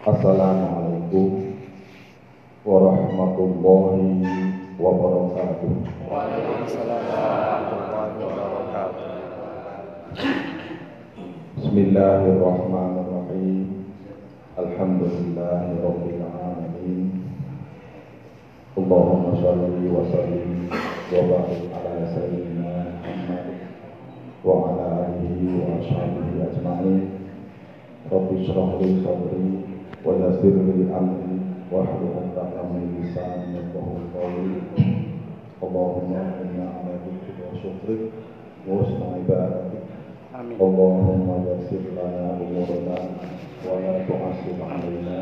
[0.00, 1.60] Assalamualaikum
[2.64, 4.24] warahmatullahi
[4.80, 5.72] wabarakatuh.
[6.08, 9.12] Waalaikumsalam warahmatullahi wabarakatuh.
[11.52, 13.92] Bismillahirrahmanirrahim.
[14.56, 17.20] Alhamdulillahirabbil alamin.
[18.80, 20.72] Allahumma shalli wa sallim
[21.12, 23.52] wa barik ala sayyidina Muhammad
[24.48, 27.20] wa ala alihi wa ashabihi ajma'in.
[28.08, 29.69] Rabbi shrah li sadri
[30.05, 31.35] wa yassir li amri
[31.71, 34.57] wa hlul 'uqdatam min lisani yafqahu qawli.
[35.63, 38.07] Allahumma inna ala dhikrika wa syukrika
[38.67, 39.83] wa husni ibadatik.
[40.35, 40.57] Amin.
[40.59, 42.97] اللهم يسر لنا امورنا
[43.65, 45.17] ولا تعسر علينا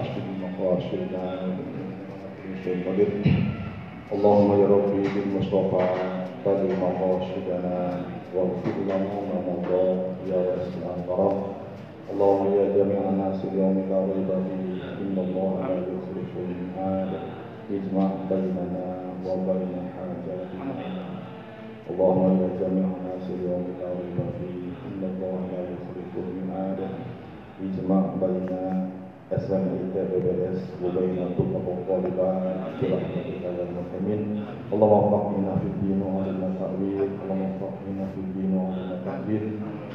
[0.00, 1.24] احسن مقاصدنا
[2.66, 3.10] قدر
[4.12, 5.84] اللهم يا ربي بالمصطفى
[6.46, 7.78] قدر مقاصدنا
[8.34, 9.86] واغفر لنا ما مضى
[10.30, 11.36] يا واسع الكرم
[12.12, 17.10] اللهم يا جميع الناس اليوم لا ريب فيه ان الله لا يخلف الميعاد
[17.70, 18.86] اجمع بيننا
[19.26, 20.72] وبين حاجاتنا
[21.90, 26.78] اللهم يا جميع الناس اليوم لا ريب فيه ان الله لا يخلف الميعاد
[27.64, 28.48] اجمع بين
[29.30, 32.42] SMIT BBS وبين طب الطالبات
[32.82, 34.22] برحمتك يا المسلمين
[34.72, 39.44] اللهم وفقنا في الدين وعلمنا التأويل اللهم وفقنا في الدين وعلمنا التأويل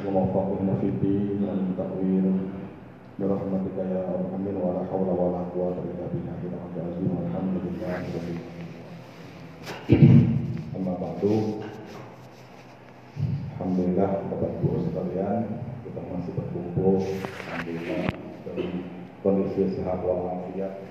[0.08, 1.99] اللهم وفقنا في الدين وعلمنا التأويل
[3.70, 8.66] برحمتك يا ارحم ولا حول ولا قوة إلا بالله العلي العظيم والحمد لله رب العالمين
[10.76, 11.22] أما بعد
[13.56, 15.38] Alhamdulillah Bapak Ibu sekalian
[15.86, 16.98] kita masih berkumpul
[17.46, 18.10] Alhamdulillah
[18.50, 18.66] dari
[19.22, 20.82] kondisi sehat walafiat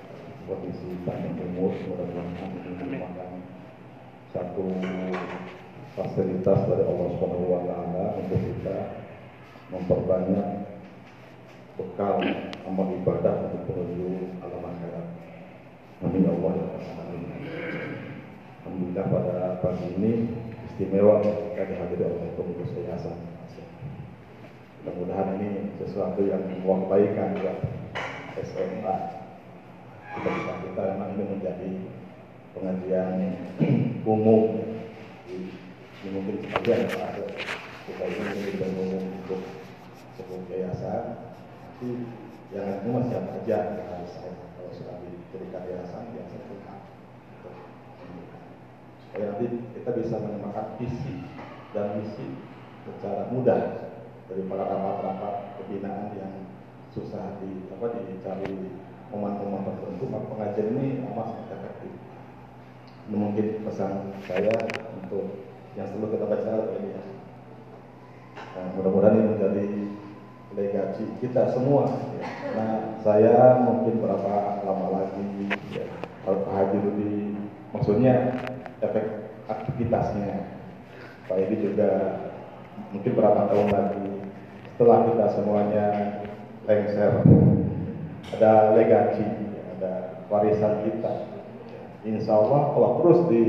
[0.48, 3.32] kondisi panjang umur mudah-mudahan ini merupakan
[4.32, 4.64] satu
[5.92, 8.76] fasilitas dari Allah Subhanahu wa taala untuk kita
[9.70, 10.69] memperbanyak
[11.81, 12.21] bekal
[12.69, 15.07] amal ibadah untuk menuju alam akhirat.
[16.05, 17.21] Amin ya Allah ya alamin.
[18.61, 20.11] Alhamdulillah pada pagi ini
[20.69, 23.17] istimewa ketika dihadiri oleh pengurus yayasan.
[24.81, 25.49] Mudah-mudahan ini
[25.81, 27.57] sesuatu yang mewakilkan buat
[28.37, 28.97] SMA.
[30.11, 31.71] Kita bisa kita memang ini menjadi
[32.53, 33.13] pengajian
[34.13, 34.61] umum.
[36.01, 37.25] Ini mungkin fase
[37.89, 39.41] kita ini menjadi umum untuk
[40.17, 41.30] sebuah yayasan.
[41.81, 41.97] Tapi
[42.53, 46.81] yang umum siapa saja yang harus saya kalau sudah diberikan yayasan biasa berhak
[49.01, 51.25] supaya nanti kita bisa menemukan visi
[51.73, 52.37] dan misi
[52.85, 53.89] secara mudah
[54.29, 56.53] daripada rapat-rapat pembinaan yang
[56.93, 58.77] susah di apa dicari
[59.09, 60.05] momen-momen tertentu.
[60.05, 61.97] Maka pengajian ini amat sangat efektif.
[63.09, 64.53] Ini mungkin pesan saya
[65.01, 67.03] untuk yang selalu kita baca ini ya
[68.77, 69.80] mudah-mudahan ini menjadi
[70.91, 71.87] legasi kita semua.
[72.51, 75.87] Nah saya mungkin berapa lama lagi ya,
[76.27, 77.39] kalau Pak Rudi
[77.71, 78.43] maksudnya
[78.83, 80.59] efek aktivitasnya.
[81.31, 81.91] Pak Edi juga
[82.91, 84.07] mungkin berapa tahun lagi
[84.75, 85.85] setelah kita semuanya
[86.67, 87.23] lengser
[88.35, 89.23] ada legasi
[89.79, 89.91] ada
[90.27, 91.31] warisan kita.
[92.03, 93.43] Insya Allah kalau terus di,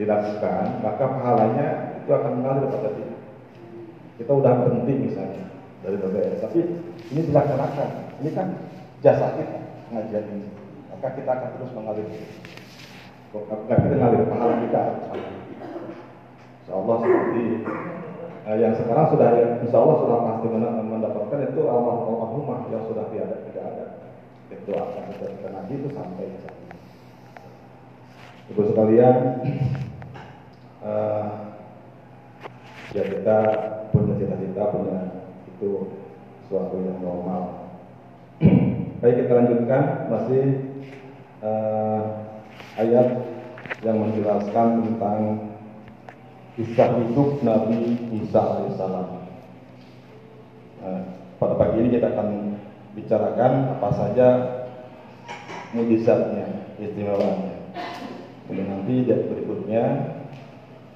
[0.00, 3.16] dilakukan maka pahalanya itu akan mengalir pada kita
[4.18, 6.60] kita udah berhenti misalnya dari BBS tapi
[7.14, 7.88] ini dilaksanakan.
[8.18, 8.46] Ini kan
[9.02, 9.58] jasa kita
[9.90, 10.48] pengajian ini.
[10.90, 12.06] Maka kita akan terus mengalir.
[13.28, 14.82] Nah, kita ngalir pahala kita.
[16.58, 17.44] Insya Allah seperti
[18.44, 19.28] eh, yang sekarang sudah,
[19.62, 23.86] Insya Allah sudah pasti mendapatkan itu almarhum almarhumah yang sudah tiada tidak ada.
[24.52, 26.28] Itu akan kita nanti itu sampai
[28.48, 29.44] Ibu sekalian,
[30.80, 31.26] eh,
[32.96, 33.38] ya kita
[33.92, 35.27] punya cita-cita punya
[35.58, 35.90] itu
[36.46, 37.74] suatu yang normal.
[39.02, 40.44] Baik kita lanjutkan masih
[41.42, 42.02] eh,
[42.78, 43.08] ayat
[43.82, 45.18] yang menjelaskan tentang
[46.54, 49.08] kisah hidup Nabi Isa alaihissalam.
[50.78, 51.00] Nah,
[51.42, 52.58] pada pagi ini kita akan
[52.94, 54.28] bicarakan apa saja
[55.74, 57.58] mujizatnya, istimewanya.
[58.46, 59.84] Kemudian nanti di berikutnya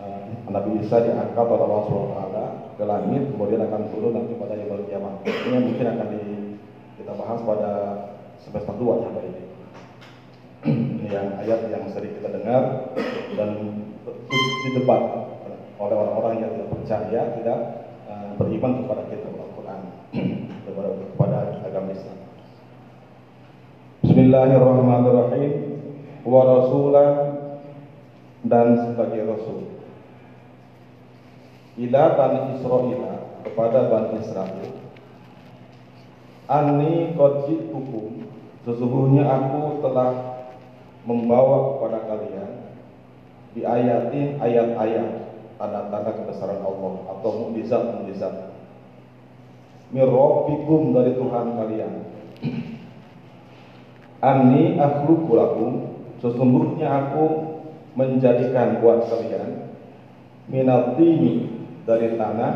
[0.00, 2.31] uh, Nabi Isa diangkat oleh Allah SWT
[2.82, 5.22] ke langit, kemudian akan turun nanti pada yaumul kiamat.
[5.22, 6.22] Ini mungkin akan di,
[6.98, 7.70] kita bahas pada
[8.42, 9.22] semester 2 sampai
[10.66, 12.90] ini yang ayat yang sering kita dengar
[13.38, 13.50] dan
[14.66, 15.02] didebat
[15.78, 17.58] oleh orang-orang yang tidak percaya, tidak
[18.10, 19.80] uh, beriman kepada kita Al-Quran,
[20.66, 22.18] kepada, kepada agama Islam.
[24.02, 25.52] Bismillahirrahmanirrahim.
[26.26, 27.14] Wa rasulan
[28.42, 29.81] dan sebagai rasul.
[31.80, 33.02] Ila Bani Israel
[33.44, 34.70] kepada Bani Israel.
[36.50, 38.28] Ani koji hukum
[38.62, 40.38] Sesungguhnya aku telah
[41.02, 42.50] membawa kepada kalian
[43.58, 48.54] di ayatin ayat-ayat tanda-tanda kebesaran Allah atau mukjizat-mukjizat
[49.90, 51.92] mirrobikum dari Tuhan kalian
[54.22, 55.70] Ani akhluqu lakum
[56.22, 57.24] sesungguhnya aku
[57.98, 59.74] menjadikan buat kalian
[60.46, 62.52] minatini dari tanah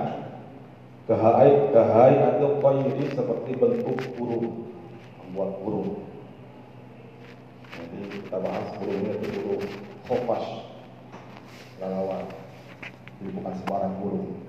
[1.06, 4.70] kehai kehai atau koiri seperti bentuk burung
[5.22, 5.90] membuat burung
[7.76, 9.64] nanti kita bahas burungnya itu burung
[10.06, 10.44] kopas
[11.78, 12.26] lalawan
[13.18, 14.46] jadi bukan sembarang burung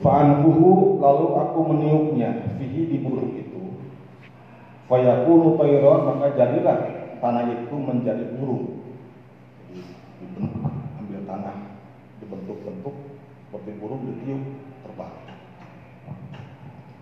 [0.00, 3.84] Fa'anfuhu lalu aku meniupnya fihi di burung itu.
[4.88, 6.78] Fayakunu tayron maka jadilah
[7.20, 8.80] tanah itu menjadi burung.
[9.68, 10.40] Jadi
[11.04, 11.56] ambil tanah
[12.16, 12.52] seperti
[13.80, 14.42] burung ditiup
[14.86, 15.14] terbang.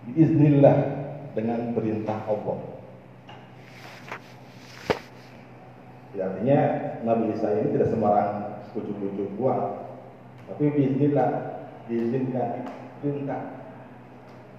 [0.09, 0.77] Bismillah
[1.37, 2.57] dengan perintah Allah.
[6.17, 6.59] Ya, artinya
[7.05, 9.93] Nabi Isa ini tidak sembarang ujuk-ujuk buat,
[10.49, 11.29] tapi Bismillah
[11.85, 12.69] diizinkan
[12.99, 13.59] perintah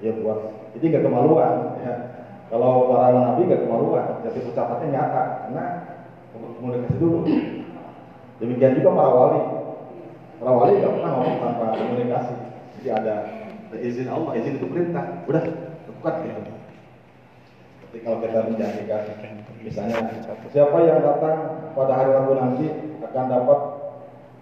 [0.01, 1.55] ya buat jadi nggak kemaluan
[1.85, 1.95] ya.
[2.51, 5.65] Kalau para nabi nggak kemaluan jadi ucapannya nyata karena
[6.35, 7.23] komunikasi dulu.
[8.41, 9.41] Demikian juga para wali
[10.41, 12.35] para wali nggak pernah ngomong tanpa komunikasi.
[12.81, 13.15] Jadi ada
[13.77, 15.05] izin Allah izin itu perintah.
[15.29, 15.45] Udah
[16.01, 16.15] lakukan.
[16.25, 16.61] Gitu
[17.91, 19.03] jadi kalau kita menjanjikan
[19.67, 19.99] misalnya
[20.55, 21.39] siapa yang datang
[21.75, 22.71] pada hari Rabu nanti
[23.03, 23.61] akan dapat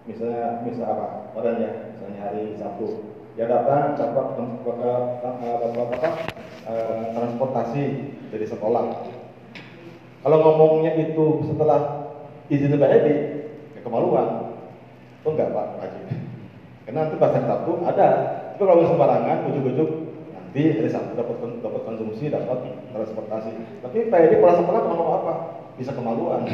[0.04, 1.32] misalnya misal apa?
[1.32, 3.16] Padanya misalnya hari Sabtu.
[3.40, 6.12] Dia datang dapat dapat
[7.16, 7.84] transportasi
[8.28, 8.84] dari sekolah.
[10.20, 12.12] Kalau ngomongnya itu setelah
[12.52, 13.06] izin PED,
[13.72, 14.37] ya kemaluan.
[15.26, 16.00] Oh enggak Pak Haji.
[16.86, 18.08] Karena nanti pas Sabtu ada.
[18.56, 19.90] Itu kalau sembarangan, ujuk-ujuk
[20.34, 22.58] nanti hari Sabtu dapat dapat konsumsi, dapat
[22.94, 23.52] transportasi.
[23.84, 25.32] Tapi PED kalau sekolah ngomong apa?
[25.76, 26.48] Bisa kemaluan.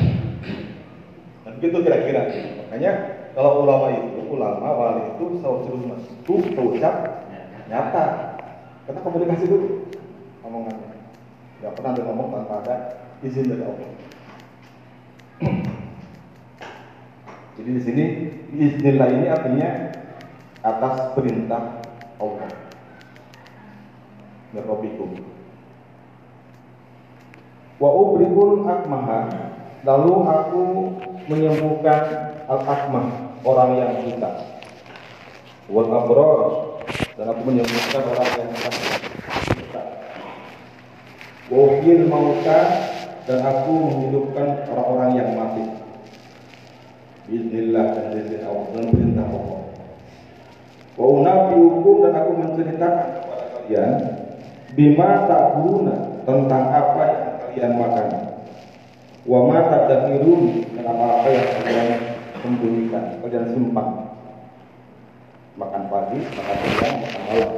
[1.47, 2.29] Dan begitu kira-kira.
[2.67, 2.93] Makanya
[3.39, 6.95] kalau ulama itu, ulama wali itu selalu itu terucap
[7.71, 8.05] nyata.
[8.85, 9.89] Karena komunikasi dulu
[10.45, 10.93] omongannya.
[11.65, 12.75] Gak pernah ada ngomong tanpa ada
[13.25, 13.91] izin dari Allah.
[17.55, 18.05] Jadi di sini
[18.51, 19.71] iznillah ini artinya
[20.65, 21.83] atas perintah
[22.19, 22.51] Allah.
[24.55, 25.19] Merobikum.
[27.79, 29.51] Wa ubrikul akmaha
[29.85, 30.65] Lalu aku
[31.29, 32.03] menyembuhkan
[32.49, 34.31] al-akmah orang yang buta.
[35.69, 36.41] Wal abror
[37.21, 39.83] dan aku menyembuhkan orang yang buta.
[41.53, 42.61] Wafil mauta
[43.29, 45.84] dan aku menghidupkan orang-orang yang mati.
[47.25, 49.61] Bismillah dan izin Allah dan perintah Allah.
[50.95, 53.93] Wa unabi hukum dan aku menceritakan kepada kalian
[54.77, 58.09] bima tak guna tentang apa yang kalian makan
[59.25, 61.89] wa ma tadakirun dan apa-apa yang kalian
[62.45, 63.89] sembunyikan, kalian simpan.
[65.57, 67.53] Makan pagi, makan siang, makan malam.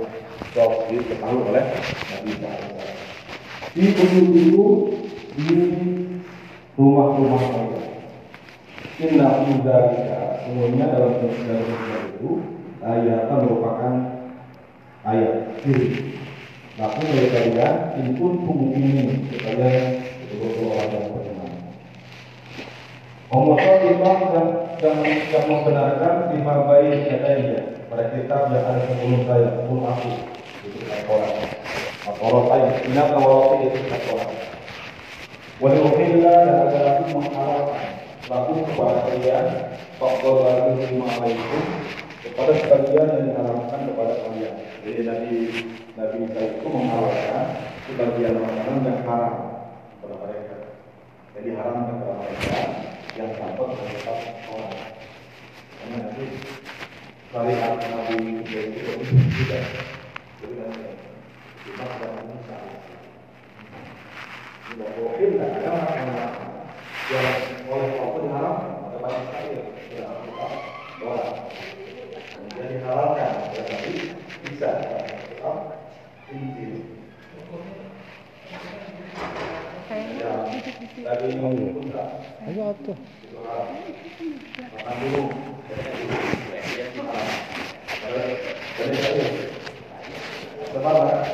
[0.54, 1.64] So, diketahui oleh
[2.12, 2.88] Nabi Muhammad.
[3.72, 4.04] Di itu
[5.34, 5.52] di
[6.78, 7.95] rumah-rumah kalian.
[8.96, 12.30] Inna dzalika semuanya dalam sejarah itu
[12.80, 13.92] ayat merupakan
[15.04, 16.16] ayat kiri.
[16.80, 21.52] Maka dari kalian, pun ini kalian betul-betul orang yang beriman.
[23.28, 24.46] Homosofiqah dan,
[24.80, 30.10] dan, dan membenarkan lima bayi katanya pada kitab yang ada sebelum saya, sebelum aku
[30.64, 31.34] itu Al-Quran.
[32.08, 34.32] Al-Quran saya, ingat awal itu Al-Quran.
[35.56, 37.95] Waduhillah dan agar aku menghalalkan
[38.26, 39.46] laku kepada kalian
[40.02, 41.58] faktor lagi lima itu
[42.26, 44.54] kepada sebagian yang diharamkan kepada kalian.
[44.82, 45.30] Jadi Nabi
[45.94, 47.44] Nabi Isa itu menghalalkan
[47.86, 49.34] sebagian makanan yang haram
[49.94, 50.56] kepada mereka.
[51.38, 52.54] Jadi haram kepada mereka
[53.14, 54.18] yang dapat menetap
[54.50, 54.74] orang.
[55.78, 56.24] Karena nanti
[57.30, 58.58] syariat Nabi itu
[59.38, 59.64] tidak
[61.62, 62.58] cuma ada manusia.
[64.66, 66.55] Tidak mungkin tidak ada makanan
[67.06, 67.38] yang
[67.70, 68.56] oleh Allah diharam
[68.90, 69.48] ada banyak sekali
[69.94, 70.46] yang kita
[71.06, 71.38] orang.
[72.34, 73.92] Kemudian dihalalkan tetapi
[74.42, 75.56] bisa tetap
[76.34, 76.66] inti.
[80.18, 80.32] Ya,
[81.06, 81.94] tadi ngomong
[82.50, 82.98] Ayo atuh.
[84.74, 85.22] makan dulu.
[88.76, 89.26] Jadi saya
[90.74, 91.26] semangat.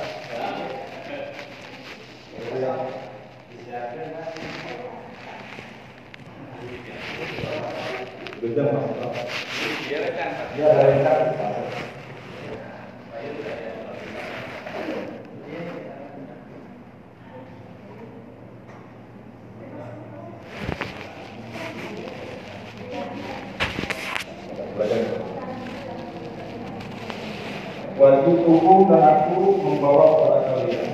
[28.02, 30.90] Wajib hukum dan aku membawa kepada kalian.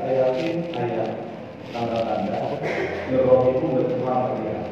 [0.00, 1.31] Ayatin ayat
[1.72, 2.36] tanda-tanda
[3.08, 4.62] Nyuruhikum dari Tuhan kalian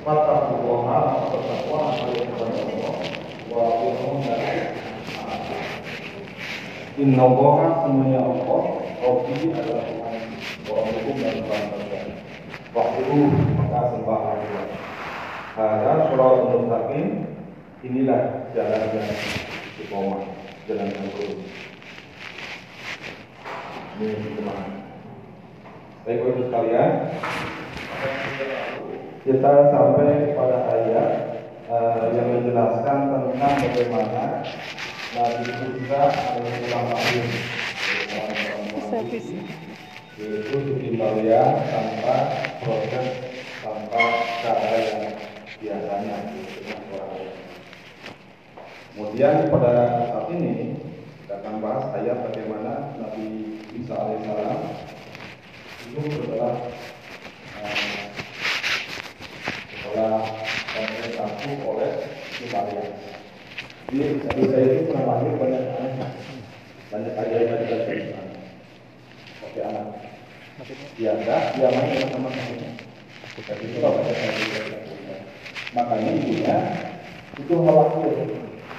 [0.00, 2.96] Fattakullaha maka bertakwa kalian kepada Allah
[3.52, 3.60] Wa
[4.24, 4.58] dan
[7.00, 8.62] Inna Allah semuanya Allah
[9.00, 10.16] Rabbi adalah Tuhan.
[10.68, 11.64] Wa hukum dan Tuhan
[12.70, 13.02] Waktu
[13.60, 14.64] maka sembah Allah
[15.60, 17.06] Ada surah mustaqim
[17.84, 20.20] Inilah jalan yang istiqomah
[20.68, 21.40] Jalan yang lurus.
[24.00, 24.79] Ini ke mana
[26.00, 26.92] Baik Bapak sekalian.
[29.20, 31.08] Kita sampai pada ayat
[31.68, 34.40] uh, Yang menjelaskan tentang bagaimana
[35.12, 37.26] Nabi Musa alaihissalam lahir
[40.20, 42.16] yaitu bikin Maria tanpa
[42.64, 43.06] proses
[43.60, 44.04] tanpa
[44.40, 45.04] cara yang
[45.60, 46.16] biasanya.
[48.96, 49.72] Kemudian pada
[50.08, 50.80] saat ini
[51.28, 53.28] kita akan bahas ayat bagaimana Nabi
[53.76, 54.60] Isa alaihissalam
[55.90, 56.54] itu setelah
[57.58, 57.98] uh,
[59.74, 60.22] setelah
[61.66, 61.90] oleh
[62.30, 62.84] si Maria.
[63.90, 66.10] Jadi Nabi Isa itu pernah lahir banyak anak,
[66.94, 68.26] banyak ayat dari Tuhan.
[69.50, 69.86] Oke anak.
[70.94, 72.70] Dia enggak, dia main sama temannya.
[73.34, 74.70] Jadi itu apa yang
[75.74, 76.56] Makanya ibunya
[77.34, 78.14] itu khawatir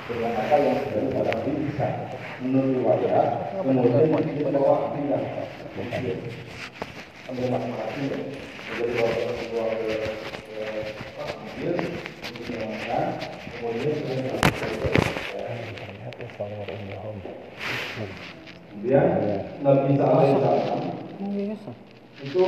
[0.08, 1.88] dengan apa yang terjadi pada Nabi Isa.
[2.40, 5.24] Menurut kemudian dia bawa pindah.
[22.22, 22.44] Itu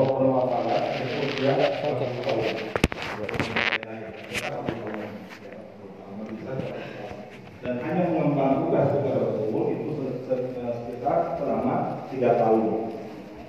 [7.63, 9.91] dan hanya mengemban tugas sebagai rasul itu
[10.27, 11.75] sekitar selama
[12.09, 12.63] tiga tahun.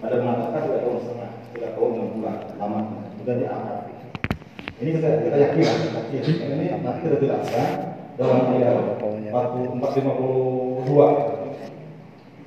[0.04, 2.36] Ada mengatakan tiga tahun setengah, tiga tahun enam bulan.
[2.60, 2.78] Lama.
[3.22, 3.80] Sudah diangkat.
[4.74, 6.22] Ini kita kita yakin, yakin.
[6.34, 9.74] Ini nanti kita jelaskan dalam ayat 452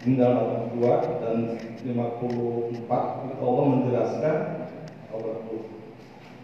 [0.08, 4.36] ini dalam 42 dan 54 Allah menjelaskan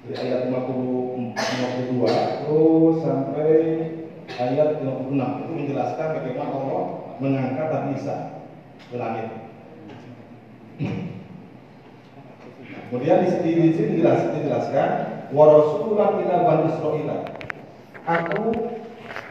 [0.03, 3.55] dari ayat 50, 52 terus sampai
[4.35, 6.83] ayat 56 itu menjelaskan bagaimana Allah
[7.23, 8.42] mengangkat Isa
[8.89, 9.27] ke langit.
[12.89, 14.89] Kemudian di di sini dijelaskan, dijelaskan
[15.33, 17.09] wa rasulan ila bani Israil.
[18.03, 18.43] Aku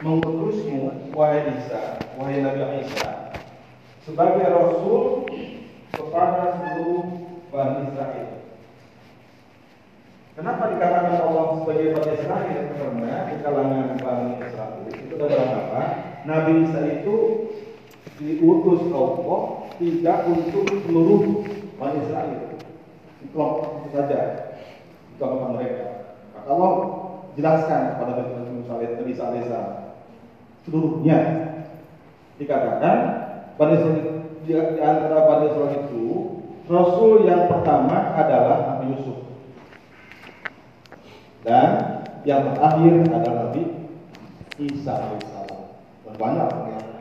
[0.02, 3.23] mengutusmu wahai Isa, wahai Nabi Isa
[4.02, 5.30] sebagai rasul
[5.94, 7.06] kepada seluruh
[7.54, 8.42] Bani Israel.
[10.32, 12.62] Kenapa dikatakan Allah sebagai Bani Israel?
[12.75, 15.82] Karena di kalangan Bani Israel itu ada apa?
[16.26, 17.16] Nabi Isa itu
[18.21, 19.40] diutus Allah
[19.81, 21.23] tidak untuk seluruh
[21.81, 22.52] Bani Israel.
[23.33, 24.21] Kelompok itu saja.
[25.16, 25.87] Itu apa mereka.
[26.37, 26.73] Maka Allah
[27.33, 29.61] jelaskan kepada Nabi Musa Isa
[30.62, 31.19] seluruhnya
[32.37, 32.97] dikatakan
[33.57, 34.00] pada di,
[34.47, 36.04] di antara Bani Israel itu
[36.69, 39.19] Rasul yang pertama adalah Nabi Yusuf
[41.42, 41.71] dan
[42.23, 43.62] yang terakhir adalah Nabi
[44.62, 45.62] Isa alaihissalam
[46.21, 46.91] banyak ya.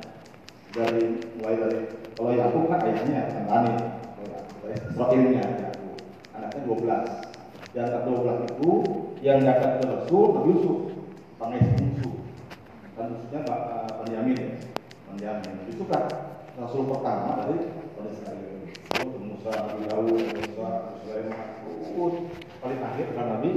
[0.71, 1.79] Dari mulai dari
[2.15, 5.95] kalau Yakub kan ayahnya dari Israelnya Yakub
[6.31, 7.31] anaknya 12
[7.71, 8.71] di antara 12 itu
[9.23, 10.77] yang dapat ke Rasul Nabi Yusuf.
[11.39, 12.13] Sang Yusuf.
[12.99, 13.41] Dan Yusufnya
[14.03, 14.51] Benyamin ya
[15.07, 15.55] Benyamin.
[15.71, 16.03] Yusuf kan
[16.59, 18.59] Rasul pertama dari Bani Israel.
[18.91, 21.47] Itu Musa, Nabi Daud, Musa, Sulaiman,
[22.59, 23.51] paling akhir adalah Nabi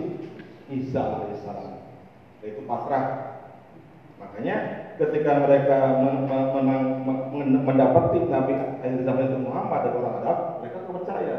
[0.70, 1.74] Isa alaihissalam.
[2.40, 3.33] Yaitu pakrah.
[4.20, 4.56] Makanya
[4.96, 6.76] ketika mereka men men
[7.32, 11.36] men mendapati Nabi akhir zaman itu Muhammad dari orang Arab, mereka percaya.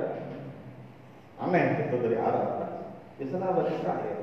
[1.36, 2.48] Aneh itu dari Arab.
[3.16, 4.20] Di sana Israel.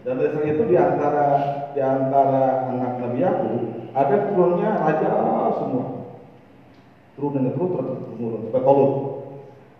[0.00, 1.26] Dan dari sana itu di antara
[1.74, 3.54] di antara anak Nabi Yakub
[3.92, 5.10] ada turunnya raja
[5.58, 6.00] semua
[7.20, 8.88] turun dan turun terus turun sampai.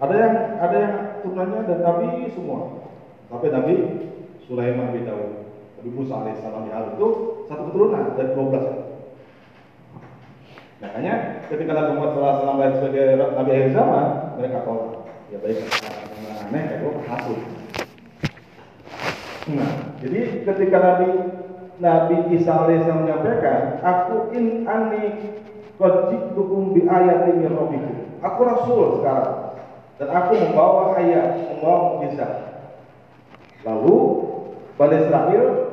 [0.00, 2.60] Ada yang ada yang turunannya dan Nabi semua.
[3.32, 3.74] Sampai Nabi
[4.44, 5.49] Sulaiman bin Daud,
[5.80, 7.08] Nabi Musa alaihissalam ya itu
[7.48, 10.84] satu keturunan dari 12.
[10.84, 15.08] Makanya ketika Nabi Muhammad SAW lahir sebagai Nabi akhir zaman, mereka tolak.
[15.32, 15.64] Ya baik,
[16.44, 17.40] aneh, itu hasut.
[19.56, 19.72] Nah,
[20.04, 21.08] jadi ketika Nabi
[21.80, 25.32] Nabi Isa alaihissalam menyampaikan, aku in ani
[25.80, 28.20] Qad jitukum bi ayatin min rabbikum.
[28.20, 29.56] Aku rasul sekarang
[29.96, 32.52] dan aku membawa ayat, membawa mukjizat.
[33.64, 33.96] Lalu
[34.76, 35.69] Bani Israel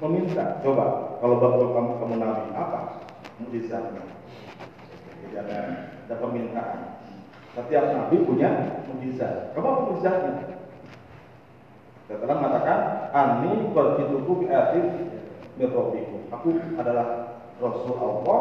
[0.00, 0.60] meminta.
[0.60, 2.80] Coba kalau betul kamu kamu nabi apa
[3.40, 4.02] mujizatnya?
[5.24, 5.58] Jadi ada
[6.06, 6.80] ada permintaan.
[7.56, 8.50] Setiap nabi punya
[8.92, 9.56] mujizat.
[9.56, 10.60] Apa mujizatnya?
[12.06, 12.78] Setelah mengatakan
[13.10, 14.84] ani berjituku biatif
[15.56, 16.28] mirrobiku.
[16.30, 18.40] Aku adalah Rasul Allah.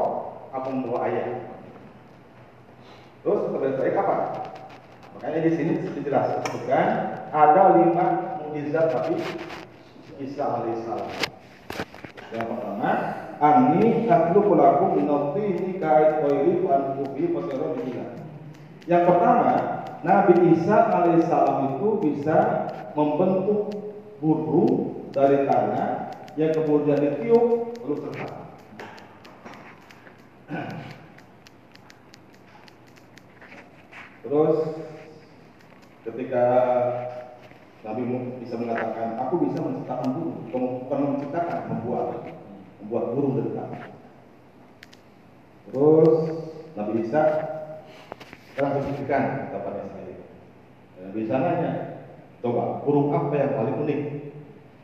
[0.56, 1.52] Aku membawa ayat.
[3.26, 4.20] Terus saya kapan?
[5.18, 6.86] Makanya di sini dijelaskan
[7.34, 9.18] ada lima mujizat tapi
[10.22, 11.35] Isa alaihissalam.
[12.34, 12.90] Yang pertama,
[13.36, 15.12] Ani akhluqu lakum min
[15.44, 17.68] ini kait qairi wa anfufi fasara
[18.88, 19.54] Yang pertama,
[20.08, 22.38] Nabi Isa alaihissalam itu bisa
[22.96, 23.76] membentuk
[24.24, 28.36] burung dari tanah yang kemudian ditiup lalu terbang.
[34.26, 34.58] Terus
[36.06, 36.46] ketika
[37.86, 38.02] Nabi
[38.42, 42.34] bisa mengatakan, aku bisa menciptakan burung, bukan menciptakan, membuat,
[42.82, 43.84] membuat burung dari tanah.
[45.70, 46.14] Terus
[46.74, 47.22] Nabi Isa
[48.50, 50.18] sekarang buktikan kepada saya.
[51.06, 51.72] Nabi Isa nanya,
[52.42, 54.02] coba burung apa yang paling unik,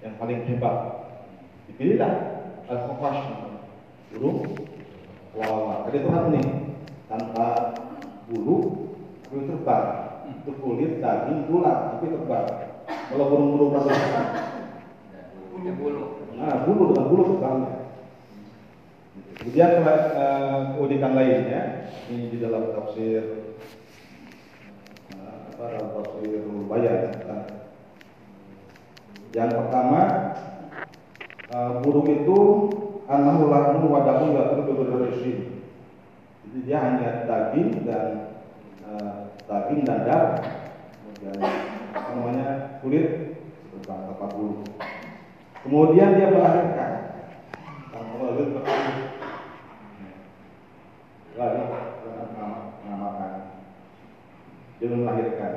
[0.05, 0.77] yang paling hebat?
[1.73, 2.13] Dipilihlah
[2.69, 3.33] al-khafash,
[4.13, 4.45] burung
[5.33, 5.89] wawa.
[5.89, 6.47] Jadi Tuhan nih,
[7.09, 7.73] tanpa
[8.29, 8.57] bulu,
[9.25, 9.87] tapi terbang.
[10.31, 12.70] Itu kulit, daging, tulang, tapi terbang.
[13.11, 13.91] Kalau burung-burung rasa
[15.51, 16.23] punya bulu.
[16.39, 17.59] Nah, bulu dengan bulu terbang.
[19.35, 23.51] Kemudian uh, keunikan lainnya ini di dalam tafsir
[25.17, 26.39] uh, apa dalam tafsir
[26.71, 27.11] bayan.
[29.35, 30.01] Yang pertama
[31.51, 32.39] uh, burung itu
[33.11, 34.73] anahu lahmun wadahun yatru bi
[36.47, 38.07] Jadi dia hanya daging dan
[38.87, 40.41] uh, daging dan darah.
[40.95, 41.70] Kemudian
[42.15, 42.47] namanya
[42.83, 43.37] kulit
[43.87, 44.63] apa bulu.
[45.61, 46.91] Kemudian dia melahirkan.
[47.91, 48.43] Lalu
[51.37, 51.63] lalu
[52.83, 53.31] mengamalkan
[54.81, 55.53] dia melahirkan.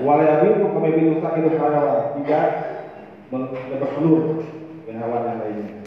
[0.00, 2.46] Walayabil kami bilu sakit hayawan tidak
[3.74, 4.42] bertelur
[4.86, 5.78] dengan hewan yang lainnya.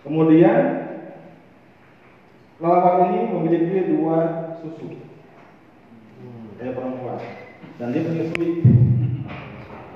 [0.00, 0.58] Kemudian
[2.60, 4.16] lawan ini memiliki dua
[4.60, 4.96] susu
[6.56, 7.20] dari perempuan
[7.80, 8.60] dan dia menyusui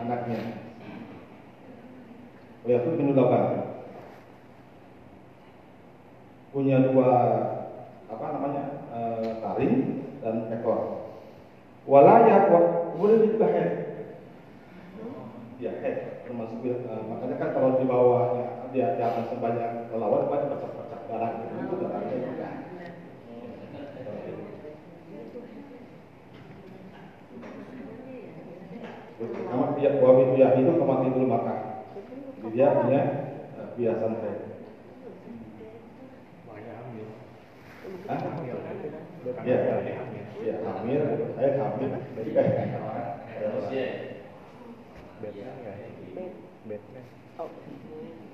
[0.01, 0.41] anaknya.
[2.65, 2.97] Oh ya, itu
[6.49, 7.11] punya dua
[8.09, 9.01] apa namanya e,
[9.45, 9.77] taring
[10.25, 11.13] dan ekor.
[11.85, 12.49] Walayat
[12.97, 13.71] kemudian juga head.
[15.61, 20.51] Ya head termasuk uh, makanya kan kalau di bawahnya di, di atas sebanyak lawan banyak
[20.51, 22.17] bercak-bercak darah gitu itu darahnya
[29.23, 31.59] Kamar dia itu ya itu kemati dulu makan.
[32.51, 33.03] Dia punya
[33.79, 34.39] biasan head.
[38.05, 38.21] Hah?
[39.45, 39.57] Ya,
[40.45, 41.01] ya, hamil,
[41.33, 41.91] saya hamil,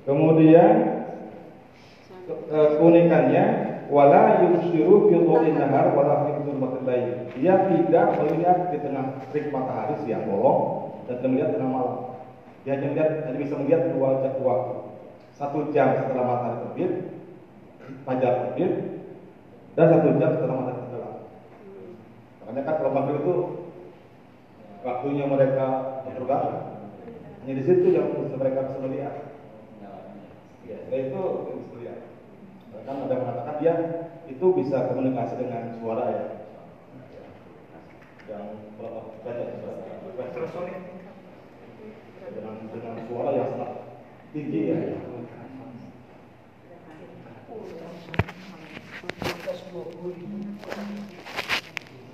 [0.03, 0.75] Kemudian
[2.51, 3.47] keunikannya
[3.91, 6.31] wala yusiru fi dhulil nahar wala fi
[6.87, 7.11] lail.
[7.37, 11.99] Dia tidak melihat di tengah terik matahari siang bolong dan melihat tengah malam.
[12.63, 14.77] Dia hanya melihat hanya bisa melihat dua jam waktu.
[15.35, 16.93] Satu jam setelah matahari terbit,
[18.05, 18.73] fajar terbit,
[19.75, 21.15] dan satu jam setelah matahari tenggelam.
[22.41, 23.35] Makanya kan kalau maghrib itu
[24.85, 25.67] waktunya mereka
[26.05, 26.47] terbang.
[27.41, 29.15] Hanya di situ yang mereka bisa melihat.
[30.71, 31.23] Ya, itu
[32.81, 32.97] bisa melihat.
[32.97, 33.75] Kan ada yang mengatakan dia
[34.31, 36.25] itu bisa komunikasi dengan suara ya.
[38.31, 38.45] Yang
[38.79, 39.47] berapa banyak
[42.31, 43.71] dengan dengan suara yang sangat
[44.33, 44.79] tinggi ya.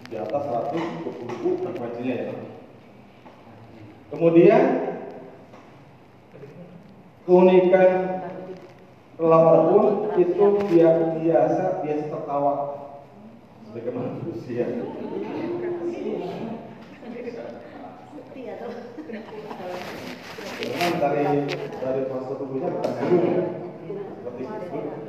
[0.07, 2.35] di atas 120 ribu frekuensinya ya.
[4.07, 4.63] Kemudian
[7.27, 8.16] keunikan
[9.17, 9.85] kelawar pun
[10.21, 12.53] itu dia biasa biasa tertawa
[13.65, 14.65] sebagaimana manusia.
[20.57, 21.25] Memang dari
[21.81, 23.45] dari fase tubuhnya bukan bulu ya.
[24.21, 24.43] Seperti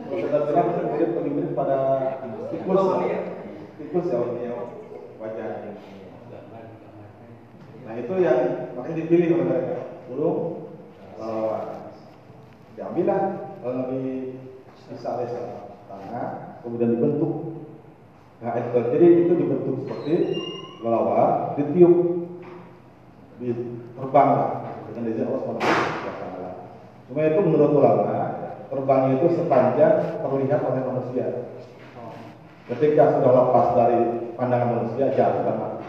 [0.08, 1.80] kita bilang mirip lebih mirip pada
[2.48, 3.20] tikus ya.
[3.76, 4.44] Tikus ya ini
[5.20, 5.52] wajah.
[7.88, 8.40] Nah itu yang
[8.76, 9.80] makanya dipilih oleh mereka.
[10.08, 10.40] Burung
[11.20, 11.92] lawan.
[12.80, 14.32] Diambillah kalau Nabi
[14.88, 15.60] Isa alaihissalam
[15.92, 16.28] tanah
[16.64, 17.68] kemudian dibentuk.
[18.40, 20.40] Nah itu jadi itu dibentuk seperti
[20.80, 21.96] melawar, ditiup,
[23.92, 24.30] terbang
[24.88, 25.68] dengan izin Allah SWT.
[27.12, 28.08] Cuma itu menurut ulama
[28.72, 31.28] terbang itu sepanjang terlihat oleh manusia.
[32.72, 35.84] Ketika sudah lepas dari pandangan manusia jatuh mati.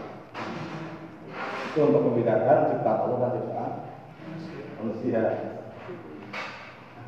[1.71, 3.71] Itu untuk membedakan ciptaan Allah dan ciptaan
[4.83, 5.23] manusia.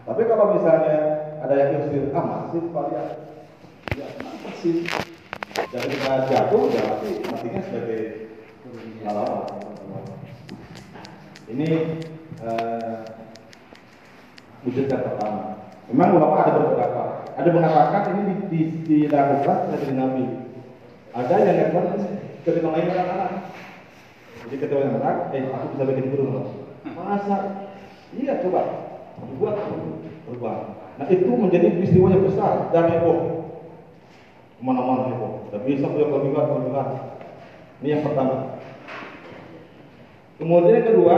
[0.02, 0.98] Tapi kalau misalnya
[1.42, 3.08] ada yang usir, ah masih kalian,
[3.94, 4.08] ya
[4.42, 4.76] masih.
[5.52, 8.02] Jadi kita jatuh, ya mati, matinya sebagai
[9.06, 9.46] lawan.
[11.52, 11.70] Ini
[12.40, 13.00] eh,
[14.64, 15.68] wujud yang pertama.
[15.92, 17.04] Memang ulama ada beberapa.
[17.36, 20.26] Ada mengatakan ini di, di, dilakukan dari Nabi.
[21.12, 22.08] Ada yang mengatakan
[22.48, 23.32] ketika main anak-anak.
[24.48, 26.48] Jadi ketika anak, eh aku bisa bikin burung.
[26.96, 27.68] Masa?
[28.16, 28.81] Iya coba.
[29.42, 29.56] Buat
[30.28, 30.62] terbang.
[31.02, 33.20] Nah itu menjadi peristiwa yang besar dan heboh.
[34.58, 35.50] Ke mana-mana heboh.
[35.50, 36.88] Dan bisa punya kelebihan kelebihan.
[37.82, 38.62] Ini yang pertama.
[40.38, 41.16] Kemudian yang kedua,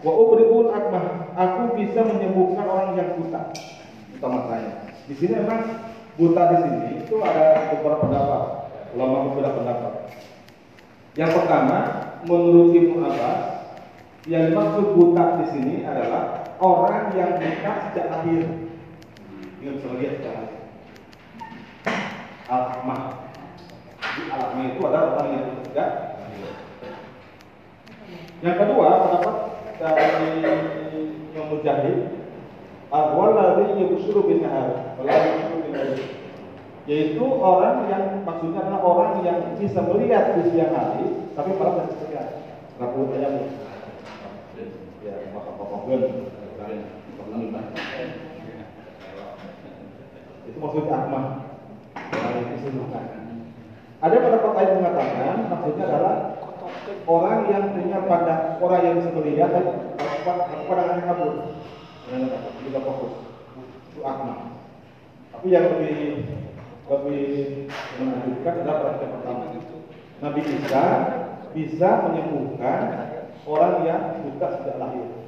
[0.00, 1.32] wa ubriul akmah.
[1.32, 3.52] Aku bisa menyembuhkan orang yang buta.
[4.16, 4.72] Buta matanya.
[5.08, 5.60] Di sini memang
[6.16, 8.42] buta di sini itu ada beberapa pendapat.
[8.92, 9.92] Ulama beberapa pendapat.
[11.12, 11.78] Yang pertama,
[12.24, 13.51] menurut Ibnu Abbas,
[14.30, 18.42] yang dimaksud buta di sini adalah orang yang buta sejak lahir.
[19.58, 20.60] Ini bisa lihat sejak lahir.
[22.46, 23.02] Al-Akmah.
[23.98, 25.90] Jadi Al-Akmah itu adalah orang yang buta sejak.
[28.42, 29.34] Yang kedua, pendapat
[29.78, 30.06] dari
[31.34, 31.98] Imam Mujahid,
[32.90, 35.98] Al-Waladhi yubsuru bin nahar, yubsuru bin nahar.
[36.86, 41.86] Yaitu orang yang maksudnya adalah orang yang bisa melihat di siang hari, tapi malam tidak
[41.90, 42.28] bisa melihat.
[42.82, 43.34] Rabu ayam.
[45.82, 46.08] Pokoknya
[50.42, 51.24] itu maksudnya akmah.
[52.22, 53.02] Yang.
[54.02, 56.16] Ada pendapat lain mengatakan maksudnya adalah
[57.06, 59.66] orang yang punya pada orang yang melihat dan
[60.66, 61.32] pandangan yang kabur
[62.62, 63.14] tidak fokus.
[63.94, 64.52] Itu akma
[65.32, 66.22] tapi yang lebih
[66.86, 67.26] lebih
[67.98, 69.44] menunjukkan adalah perhatian pertama.
[70.22, 70.86] Nabi Isa
[71.50, 72.82] bisa menyembuhkan
[73.46, 75.21] orang yang buta sejak lahir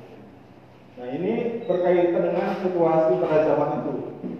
[0.94, 3.94] nah ini berkaitan dengan situasi pada zaman itu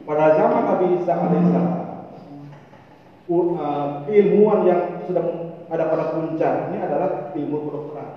[0.07, 1.85] pada zaman Nabi Isa alaihissalam
[3.31, 5.29] uh, ilmuwan yang sedang
[5.73, 8.11] ada pada puncaknya adalah ilmu kedokteran.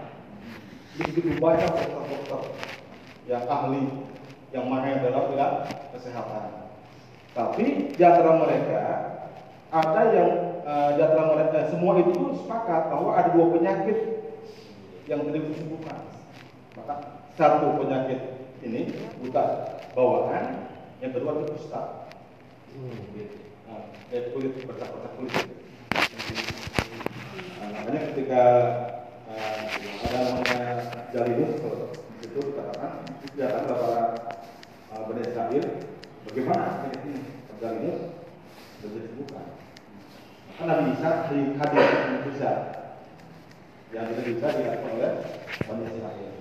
[0.97, 2.41] Begitu banyak dokter-dokter
[3.30, 3.84] yang ahli
[4.52, 5.56] yang mahir dalam bidang
[5.95, 6.71] kesehatan.
[7.36, 8.80] Tapi di antara mereka
[9.69, 10.32] ada yang
[10.65, 13.97] uh, di antara mereka semua itu sepakat bahwa ada dua penyakit
[15.08, 16.00] yang tidak disembuhkan.
[16.76, 18.89] Maka satu penyakit ini
[19.21, 22.10] buta bawaan, yang kedua itu kusta.
[23.69, 23.82] Nah,
[24.34, 25.45] kulit bercak-bercak kulit.
[27.62, 28.43] Nah, makanya ketika
[29.30, 29.62] uh,
[30.10, 30.62] ada namanya
[31.13, 31.62] Jalinus
[32.26, 34.02] itu dikatakan dikatakan para
[34.97, 35.65] uh, Bani Israel
[36.26, 37.21] bagaimana penyakit ini
[37.62, 38.00] Jalinus
[38.82, 39.45] sudah disembuhkan.
[40.58, 41.86] Maka Nabi Isa hadir
[43.93, 45.13] yang tidak bisa dilakukan oleh
[45.69, 46.34] Bani Israel.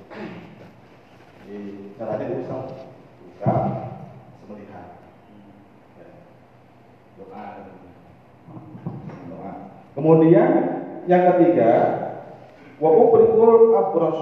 [1.47, 2.75] Di caranya diusap,
[3.23, 3.55] buka,
[4.43, 4.99] semelihat.
[5.95, 6.07] Ya.
[7.23, 7.45] Doa,
[9.31, 9.53] doa.
[9.95, 10.51] Kemudian
[11.07, 11.71] yang ketiga,
[12.83, 14.21] wa ubrikul abros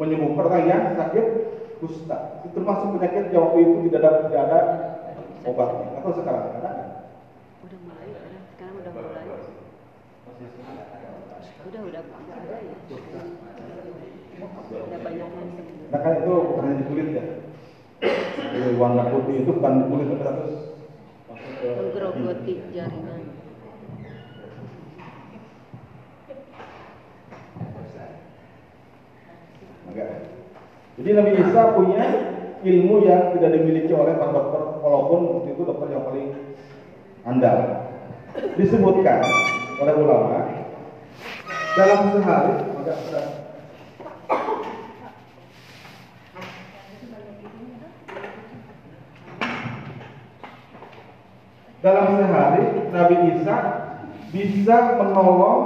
[0.00, 1.26] menyembuhkan orang yang sakit
[1.84, 2.40] kusta.
[2.40, 4.60] Itu termasuk penyakit yang waktu itu tidak ada tidak ada
[5.44, 6.00] obatnya.
[6.00, 6.70] Atau sekarang ada?
[7.60, 9.24] Udah mulai, sekarang, sekarang udah mulai.
[11.68, 13.97] Udah udah ada ya.
[15.88, 17.24] Nah kan itu bukan hanya di kulit ya.
[18.54, 20.68] Di warna putih itu bukan kulit tapi
[21.58, 23.20] ke Menggerogoti jaringan.
[29.90, 30.10] Enggak.
[30.98, 32.02] Jadi Nabi Isa punya
[32.62, 36.28] ilmu yang tidak dimiliki oleh para dokter walaupun itu dokter yang paling
[37.26, 37.58] andal.
[38.54, 39.24] Disebutkan
[39.82, 40.46] oleh ulama
[41.74, 43.26] dalam sehari agak sudah
[51.78, 53.56] dalam sehari Nabi Isa
[54.34, 55.58] bisa menolong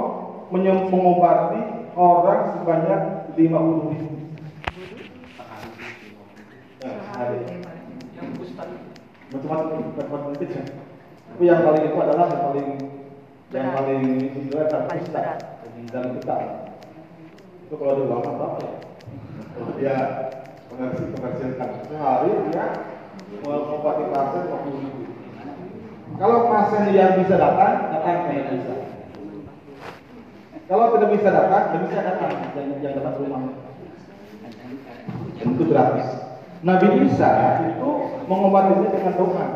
[0.93, 3.01] mengobati orang sebanyak
[3.33, 4.13] 50 ribu.
[6.83, 6.91] Ya.
[11.33, 12.69] Tapi yang paling itu adalah yang paling
[13.49, 14.85] yang paling itu adalah
[15.89, 16.35] dan kita.
[17.65, 18.73] Itu kalau di ulama berapa ya?
[19.53, 19.95] Kalau dia
[20.69, 22.65] komersilkan sehari dia
[23.41, 25.12] mengobati pasien 50 ribu.
[26.13, 28.73] Kalau pasien yang bisa datang, datang ke bisa.
[30.69, 33.41] Kalau tidak bisa datang, tidak bisa datang yang yang datang ke rumah.
[35.41, 36.07] Itu gratis.
[36.63, 37.31] Nabi Isa
[37.75, 37.89] itu
[38.31, 39.47] mengobatinya dengan doa,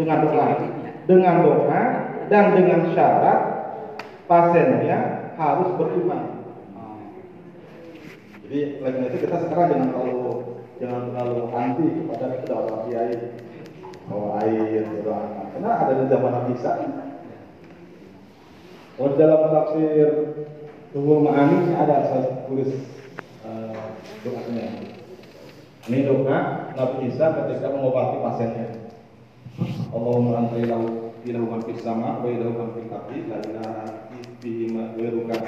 [0.00, 0.46] dengan doa,
[1.04, 1.80] dengan doa
[2.32, 3.38] dan dengan syarat
[4.24, 4.98] pasiennya
[5.36, 6.22] harus beriman.
[8.48, 10.24] Jadi karena itu kita sekarang jangan terlalu
[10.80, 13.16] jangan terlalu anti kepada kedua kiai
[14.12, 15.48] bahwa air doa.
[15.56, 16.72] Karena ada di zaman Nabi Isa.
[18.92, 20.08] Kalau dalam tafsir
[20.92, 22.76] Tuhul Ma'ani ada saya tulis
[23.48, 23.82] eh,
[24.20, 24.68] doanya.
[25.88, 26.38] Ini doa
[26.76, 28.92] Nabi Isa ketika mengobati pasiennya.
[29.92, 32.88] Allahumma anta ilahu ilahu man fis sama wa ilahu man fil
[34.42, 35.38] fihi ma ghairuka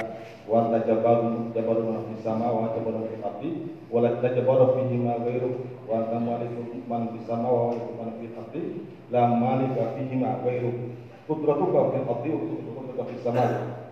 [0.46, 3.50] wa anta jabbarun jabbarun man fis sama wa jabbarun fil ardi
[3.90, 8.30] wa la tajabbaru fihi ma ghairuk wa anta malikun man fis sama wa man fil
[8.38, 8.62] ardi
[9.10, 10.94] la malika fihi ma ghairuk
[11.26, 13.44] qudratuka fil ardi wa qudratuka fis sama.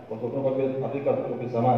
[0.07, 1.73] Wa qudratuka fil ardi wa qudratuka fis sama.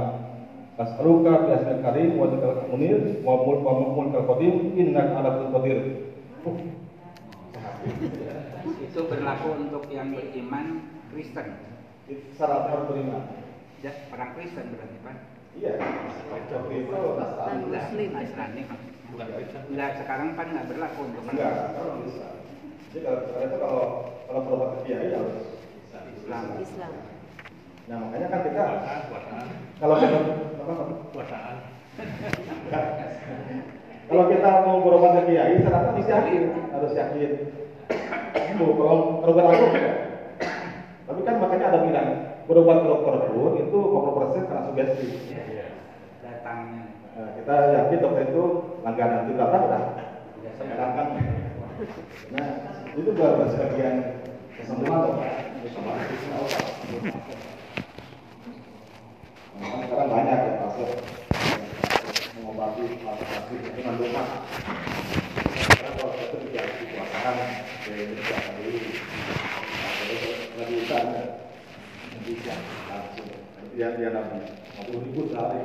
[0.76, 5.50] As'aluka bi asmil karim wa dzikral munir wa mul wa mulkal qadim innaka ala kulli
[5.56, 5.80] qadir.
[8.84, 10.84] Itu berlaku untuk yang beriman
[11.16, 11.75] Kristen.
[12.06, 13.24] Itu syarat harus beriman.
[13.82, 15.18] Ya, orang Kristen berarti Pak.
[15.56, 15.80] Iya.
[16.30, 17.64] Waktu itu Nasrani.
[17.72, 18.12] Muslim.
[18.12, 19.64] Nasrani maksudnya.
[19.72, 22.28] Enggak, sekarang kan enggak berlaku untuk Enggak, kalau bisa.
[22.92, 23.86] Jadi kalau sekarang itu kalau
[24.28, 25.38] kalau berobat ke kiai harus
[26.20, 26.44] Islam.
[26.60, 26.92] Islam.
[27.86, 28.64] Nah makanya kan kita
[29.80, 30.74] kalau kita apa, apa?
[34.10, 36.44] kalau kita mau berobat ke kiai, syaratnya harus yakin,
[36.76, 37.32] harus yakin.
[38.36, 39.96] Itu kalau berobat aku enggak.
[41.06, 41.80] Tapi kan makanya ada
[42.64, 45.08] ke dokter pun itu 50% karena sugesti.
[46.24, 46.84] Datangnya.
[47.16, 48.44] Nah, kita yakin dokter itu
[48.80, 49.84] langganan itu datang udah
[50.80, 51.08] datang.
[52.32, 52.48] Nah
[52.96, 54.24] itu juga sebagian
[54.56, 55.20] kesembuhan loh.
[59.56, 60.90] Nah, sekarang banyak ya pasien
[62.40, 64.24] mengobati pasien dengan doa.
[65.76, 67.36] Karena kalau itu tidak dikuasakan,
[67.88, 68.80] ya itu tidak dulu.
[70.56, 71.45] Nggak bisa, nggak
[72.26, 72.56] bisa
[72.90, 73.30] langsung.
[73.78, 75.62] Dia dia nabi, mau ribu sehari.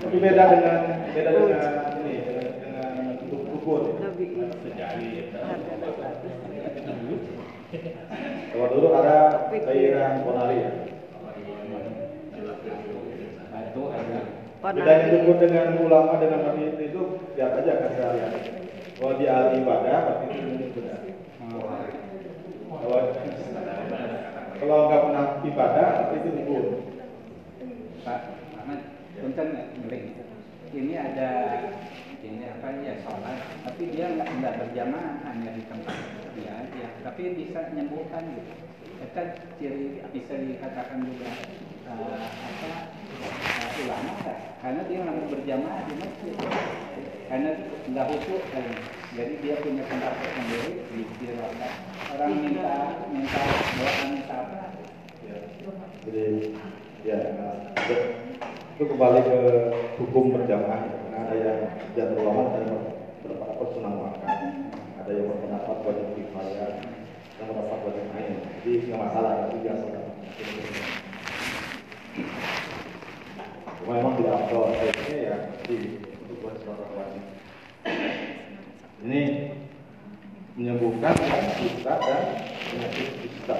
[0.00, 0.78] Tapi beda dengan
[1.12, 2.14] beda dengan ini
[2.60, 2.92] dengan,
[3.28, 3.98] untuk.
[5.36, 6.14] Harga dapat.
[8.54, 10.70] Kalau dulu ada cairan ponari ya.
[14.66, 17.02] Bedanya dukun dengan ulama dengan nabi itu
[17.36, 18.32] lihat aja kan kalian.
[18.96, 20.26] Kalau dia ahli ibadah berarti
[20.72, 20.80] itu
[21.60, 21.90] benar.
[24.56, 26.66] Kalau nggak pernah ibadah itu dukun.
[28.04, 28.20] Pak
[28.62, 28.80] Ahmad,
[29.20, 29.48] punten.
[30.76, 31.30] Ini ada
[32.20, 35.96] ini apa ya sholat, tapi dia nggak nggak berjamaah hanya di tempat
[36.34, 38.65] dia aja, tapi bisa menyembuhkan gitu.
[39.16, 41.24] Kita ciri bisa dikatakan juga
[41.88, 42.68] eh, apa
[43.16, 44.38] eh, ulama kan?
[44.60, 46.36] Karena dia nggak berjamaah di masjid,
[47.24, 48.76] karena nggak khusyuk kayaknya.
[49.16, 51.72] Jadi dia punya pendapat sendiri di rokat.
[52.12, 52.72] Orang minta
[53.08, 53.40] minta
[53.80, 54.84] doa minta apa?
[55.24, 55.36] Ya.
[56.04, 56.52] Jadi
[57.00, 57.18] ya
[58.76, 59.38] itu kembali ke
[59.96, 60.92] hukum berjamaah.
[60.92, 61.60] Karena ada yang
[61.96, 62.84] jadwal ulama yang
[63.24, 64.36] berpendapat sunnah makan,
[65.00, 66.95] ada yang berpendapat wajib kifayah,
[67.36, 68.34] yang berpendapat wajib main.
[68.64, 69.86] Jadi nggak masalah, itu biasa.
[73.76, 75.36] Cuma memang tidak afdol baiknya ya
[75.68, 75.76] di
[76.24, 77.24] untuk buat sholat wajib.
[79.04, 79.22] Ini
[80.56, 81.14] menyembuhkan
[81.60, 82.22] bisa dan
[82.72, 83.56] penyakit bisa.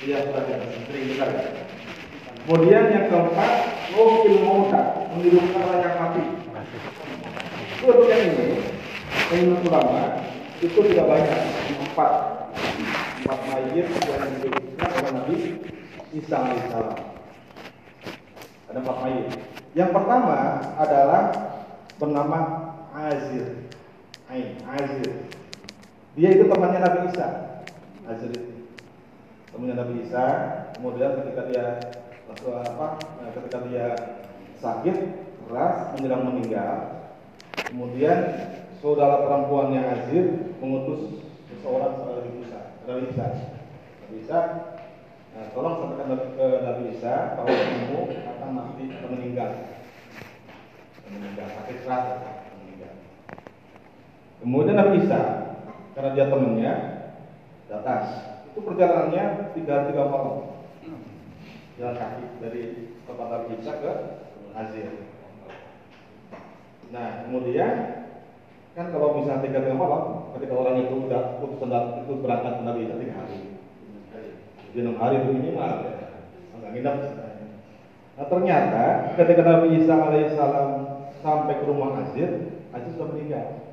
[0.00, 0.56] Iya, sudah ya,
[0.88, 1.44] sering dengar ya.
[2.48, 3.52] Kemudian yang keempat,
[3.92, 4.80] mungkin mauta,
[5.12, 6.24] menghidupkan yang mati.
[7.84, 8.64] Itu yang ini,
[9.28, 10.24] menurut ulama,
[10.64, 11.38] itu tidak banyak,
[12.00, 12.12] empat.
[13.20, 15.36] Empat mayit yang dihidupkan oleh Nabi
[16.16, 16.96] Isa alaihissalam.
[18.72, 19.28] Ada empat mayit.
[19.76, 20.38] Yang pertama
[20.80, 21.22] adalah
[22.00, 22.38] bernama
[22.96, 23.68] Azir.
[24.32, 25.28] Ain, Azir.
[26.16, 27.28] Dia itu temannya Nabi Isa.
[28.08, 28.64] Azir itu
[29.52, 30.24] temannya Nabi Isa.
[30.80, 31.64] Kemudian ketika dia
[32.32, 32.88] apa?
[33.20, 33.86] eh, Ketika dia
[34.64, 34.96] sakit
[35.44, 37.04] keras menjelang meninggal,
[37.68, 38.18] kemudian
[38.80, 41.29] saudara perempuannya Azir mengutus
[41.60, 41.92] kepada
[42.24, 42.60] Nabi Isa.
[42.88, 43.26] Nabi Isa.
[44.00, 44.38] Nabi Isa,
[45.36, 49.50] nah, tolong sampaikan ke Nabi Isa bahwa kamu akan mati akan meninggal.
[51.10, 52.04] Meninggal sakit keras
[52.58, 52.92] meninggal.
[54.40, 55.20] Kemudian Nabi Isa,
[55.92, 56.72] karena dia temannya,
[57.68, 58.02] datang.
[58.50, 60.58] Itu perjalanannya tiga tiga malam.
[61.78, 62.62] Jalan kaki dari
[63.06, 63.92] tempat Nabi Isa ke
[64.56, 64.90] Azir.
[66.90, 67.74] Nah, kemudian
[68.80, 72.88] kan kalau misalnya tiga tiga malam, ketika orang itu udah putus itu berangkat ke Nabi
[72.88, 73.60] Isa tiga hari.
[74.72, 75.94] Jadi enam hari itu minimal ya.
[76.56, 77.46] Sebenarnya.
[78.16, 78.84] Nah ternyata
[79.20, 80.68] ketika Nabi Isa alaihissalam
[81.20, 83.68] sampai ke rumah Azir, Azir sudah meninggal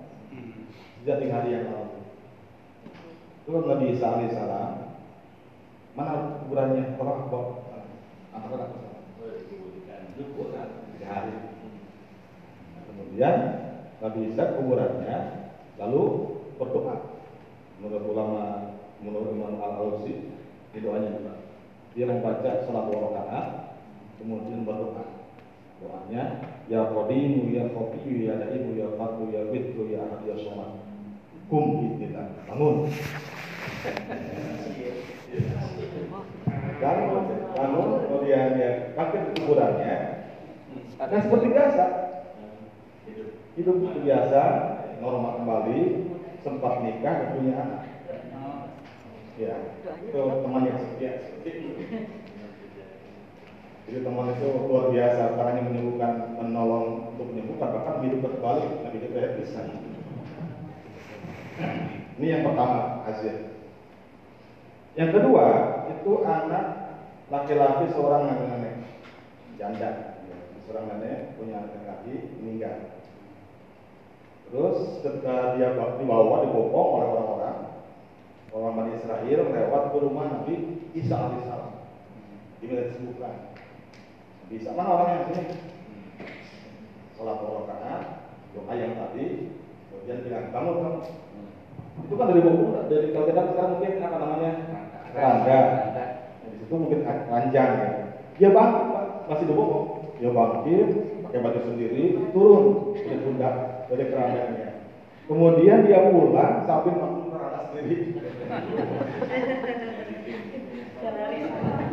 [0.99, 2.03] sejak tiga hari yang lalu.
[3.47, 4.71] Terus Nabi Isa alaihissalam
[5.95, 6.99] mana kuburannya?
[6.99, 7.31] Orang.
[12.75, 13.35] Nah, kemudian
[14.15, 15.17] Isa kuburannya
[15.75, 16.03] lalu
[16.55, 17.19] berdoa.
[17.83, 18.43] Menurut ulama
[19.03, 20.31] menurut Imam Al Alusi
[20.71, 21.33] di doanya juga.
[21.97, 23.11] Dia membaca salat dua
[24.21, 25.03] kemudian berdoa.
[25.77, 30.81] Doanya, Ya Qadimu, Ya Qabiyu, Ya Daimu, Ya Fatu, Ya Bitu, Ya Ahad, Ya Somad.
[31.47, 32.89] Kum kita bangun.
[36.77, 39.97] Bangun, bangun, kemudian ya ke kuburannya.
[40.97, 41.85] Dan seperti biasa,
[43.57, 44.41] hidup biasa,
[45.01, 45.79] normal kembali,
[46.45, 47.83] sempat nikah dan punya anak.
[49.37, 49.53] Ya,
[50.01, 51.69] itu teman yang setia seperti itu.
[53.85, 59.37] Jadi teman itu luar biasa, caranya menyembuhkan, menolong untuk menyembuhkan, bahkan hidup kembali, Nabi kita
[59.37, 59.61] bisa.
[62.17, 63.53] Ini yang pertama, Azir.
[64.97, 65.45] Yang kedua,
[65.93, 66.65] itu anak
[67.29, 68.75] laki-laki seorang nenek,
[69.61, 70.17] janda.
[70.65, 72.96] Seorang nenek punya anak laki meninggal.
[74.47, 77.57] Terus ketika dia dibawa, dibopong oleh orang-orang,
[78.55, 80.55] orang Bani Israel lewat ke rumah Nabi
[80.95, 81.73] Isa alaihissalam.
[82.63, 83.51] Diminta disembuhkan.
[84.47, 85.43] Nabi Isa mana orangnya ini?
[87.19, 88.03] Sholat rakaat,
[88.55, 89.51] doa yang tadi,
[89.91, 91.01] kemudian bilang bangun kamu.
[92.07, 94.51] Itu kan dari buku, dari kalau kita sekarang mungkin apa namanya
[95.11, 95.59] rangga.
[95.97, 96.09] Nah,
[96.45, 97.89] di situ mungkin ranjang ya.
[98.37, 99.85] Dia bangkit pak, masih dibopong.
[100.21, 100.87] Dia bangkit,
[101.25, 102.63] pakai baju sendiri, turun
[102.95, 104.69] dari pundak dari keranjangnya.
[105.27, 108.15] Kemudian dia pulang sambil makan sendiri.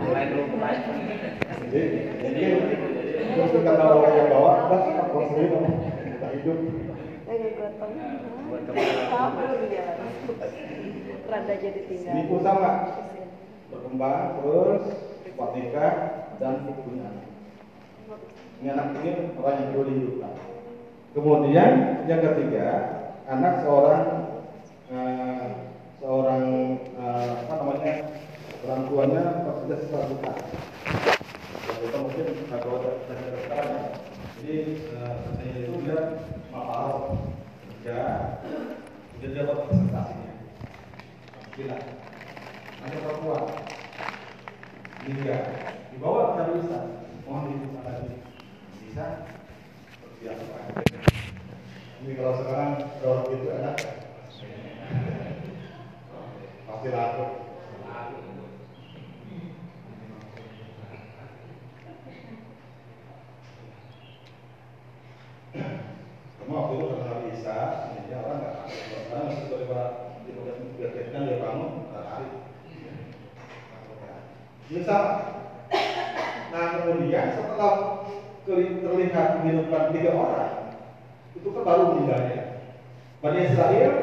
[0.04, 0.70] Mulai lupa.
[1.74, 2.42] Jadi
[3.34, 3.72] terus kita
[4.14, 4.80] yang bawa, dah
[5.10, 5.70] kalau sendiri kamu
[6.14, 6.58] kita hidup.
[11.34, 12.42] Jadi tinggal.
[12.44, 12.70] Sama
[13.72, 14.84] berkembang terus
[15.58, 15.94] nikah
[16.38, 17.26] dan punya anak.
[18.62, 20.53] Ini anak ini orang yang perlu dihidupkan.
[21.14, 22.66] Kemudian yang ketiga,
[23.30, 24.04] anak seorang
[24.90, 25.46] eh,
[26.02, 26.42] seorang
[26.98, 27.94] eh, apa namanya
[28.66, 29.22] orang tuanya
[29.62, 30.32] sudah seterbuka.
[31.64, 33.84] Kita mungkin kalau dari sekarang ya.
[34.42, 34.56] Jadi
[34.90, 35.98] eh, katanya itu dia
[36.50, 36.90] mahal
[37.62, 37.98] kerja,
[39.22, 40.32] dia dapat presentasinya.
[41.54, 41.78] Gila.
[42.84, 43.44] Ada perempuan
[45.04, 45.44] meninggal
[45.92, 46.78] dibawa ke Nabi Isa
[47.28, 48.16] mohon dibuka lagi
[48.80, 49.28] bisa
[49.92, 50.80] seperti apa
[52.00, 52.72] ini kalau sekarang
[53.04, 53.76] kalau itu enak
[56.64, 57.24] pasti laku
[66.34, 67.56] Kamu waktu itu kata Nabi Isa,
[67.88, 68.74] ini dia orang nggak takut.
[68.84, 69.86] Sekarang masih daripada
[70.26, 72.32] diperhatikan dia bangun, nggak tarik.
[74.64, 75.12] Ini sama.
[76.54, 77.72] Nah kemudian setelah
[78.48, 80.52] keli- terlihat menghidupkan tiga orang,
[81.36, 82.40] itu kan baru meninggalnya.
[83.20, 83.94] Bani Israel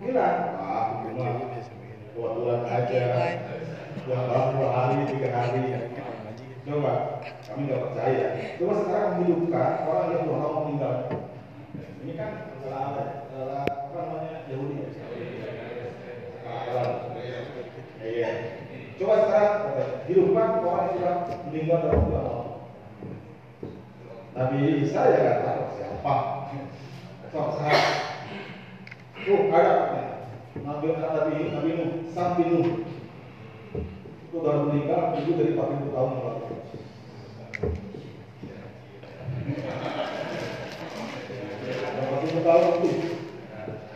[0.00, 1.28] bilang, ah cuma
[2.16, 3.02] kebetulan aja,
[4.08, 5.60] yang baru dua hari, tiga hari.
[6.66, 8.26] Coba, kami nggak percaya.
[8.58, 10.94] Coba sekarang menghidupkan orang yang dua lama meninggal.
[12.02, 12.80] Ini kan adalah
[13.30, 14.90] adalah apa namanya Yahudi.
[16.42, 16.88] Salah.
[18.02, 18.30] Iya.
[18.96, 19.54] Coba sekarang
[20.08, 21.14] hidupkan orang yang sudah
[21.46, 22.44] meninggal dalam dua lama.
[24.36, 26.14] Nabi Isa ya nggak tahu siapa.
[27.54, 27.84] Sehat.
[29.26, 29.74] Tuh ada
[30.62, 32.66] Nabi Nabi Nabi Nuh, Nabi Nuh.
[34.26, 36.42] Itu baru meninggal itu dari 40 tahun yang lalu.
[42.46, 42.90] Tahun itu?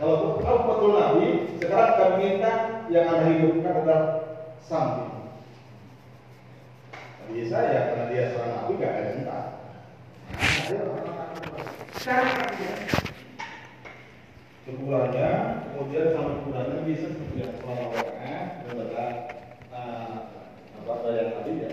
[0.01, 1.27] Kalau kalau betul Nabi,
[1.61, 2.53] sekarang kami minta
[2.89, 4.03] yang anda hidupkan adalah
[4.59, 5.07] Sambi.
[7.21, 9.39] Nabi Isa ya karena dia seorang Nabi gak ada minta.
[11.95, 13.00] Sekarang
[14.61, 15.31] dia kebulannya,
[15.73, 18.37] kemudian sama kebulannya bisa seperti yang selama orangnya
[18.69, 19.09] adalah
[20.81, 21.71] apa yang tadi ya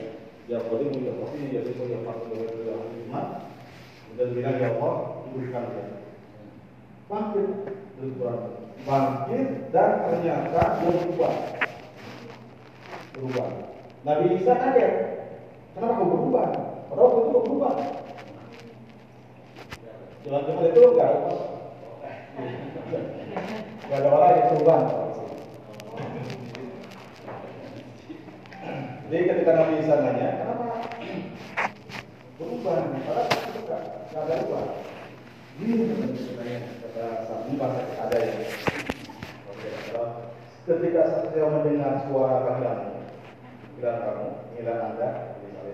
[0.49, 3.27] ya boleh punya kopi ya bisa punya faktor ya hikmat
[4.17, 4.95] dan bilang ya Allah
[5.29, 5.85] hidupkan dia.
[7.09, 7.49] Bangkit.
[7.99, 8.39] Dari Quran
[8.87, 11.35] bangkit dan ternyata berubah.
[13.13, 13.49] Berubah.
[14.07, 14.93] Nabi Isa kaget
[15.77, 16.47] kenapa kau berubah?
[16.89, 17.75] Padahal itu berubah.
[20.25, 21.13] Jalan-jalan itu enggak
[22.39, 24.49] enggak ada orang yang
[29.09, 30.69] jadi ketika Nabi Isa nanya, kenapa
[32.37, 33.83] nggak
[34.13, 34.65] nggak ada ubah.
[38.05, 38.33] Ada ya.
[40.69, 43.01] Ketika saya mendengar suara panggilanmu,
[43.81, 45.09] panggilan kamu, panggilan anda,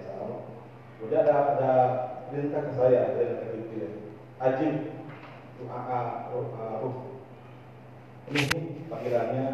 [0.07, 0.47] salam.
[1.03, 1.73] Kemudian ada ada
[2.31, 3.93] perintah ke saya, perintah ke Jibril.
[5.69, 6.97] Ajib, doa Aruf.
[8.29, 8.43] Ini
[8.89, 9.45] panggilannya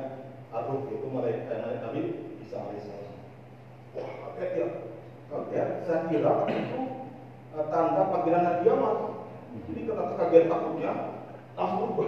[0.51, 2.01] Aruf itu malaikat malaikat Nabi
[2.43, 3.15] Isa alaihissalam.
[3.95, 4.67] Wah, kaget ya.
[5.31, 5.69] Kaget.
[5.87, 6.81] Saya kira itu
[7.55, 8.97] eh, tanda panggilan Nabi kiamat.
[9.51, 10.93] Jadi kata kaget takutnya
[11.59, 12.07] langsung ubah.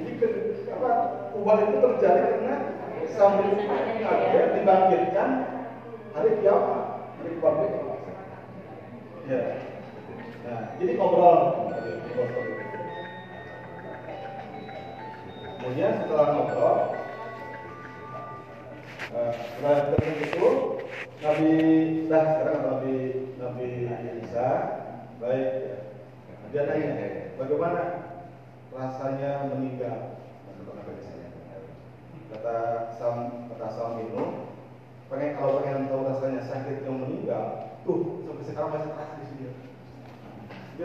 [0.00, 0.12] Jadi
[0.70, 0.90] apa
[1.34, 2.56] ubah itu terjadi karena
[3.10, 5.30] sambil kaget dibangkitkan
[6.14, 6.82] hari kiamat,
[7.18, 7.86] hari kebangkitan.
[9.30, 9.42] Ya.
[10.40, 11.38] Nah, jadi ngobrol.
[15.60, 16.76] Kemudian setelah ngobrol,
[19.12, 20.48] eh, setelah ketemu itu
[21.20, 21.52] Nabi
[22.08, 22.94] dah sekarang Nabi
[23.36, 23.66] Nabi
[24.24, 24.48] Isa
[25.20, 25.52] baik.
[26.50, 26.90] Dia tanya
[27.36, 27.82] bagaimana
[28.72, 30.16] rasanya meninggal?
[32.30, 32.56] Kata
[32.96, 34.22] Sam kata Sam itu
[35.10, 39.69] pengen kalau pengen tahu rasanya sakit yang meninggal tuh sampai sekarang masih terasa di sini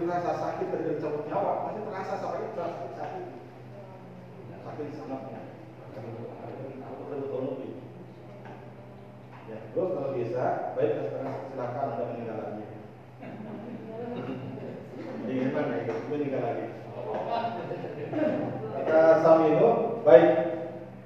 [0.04, 2.92] merasa sakit dari cabut nyawa masih terasa sampai sakit.
[3.00, 3.26] Sakit
[4.66, 5.40] sakit sangatnya
[9.46, 11.14] ya terus kalau bisa baik
[11.54, 12.66] silakan anda meninggal lagi.
[15.30, 16.66] Ingin mana itu meninggal lagi.
[18.74, 20.30] Kata Samino baik.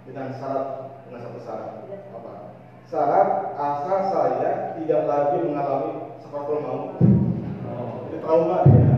[0.09, 1.85] Dengan syarat dengan satu syarat.
[2.15, 2.31] Apa?
[2.89, 6.97] Syarat asal saya tidak lagi mengalami seperti mau.
[8.09, 8.89] Itu trauma dia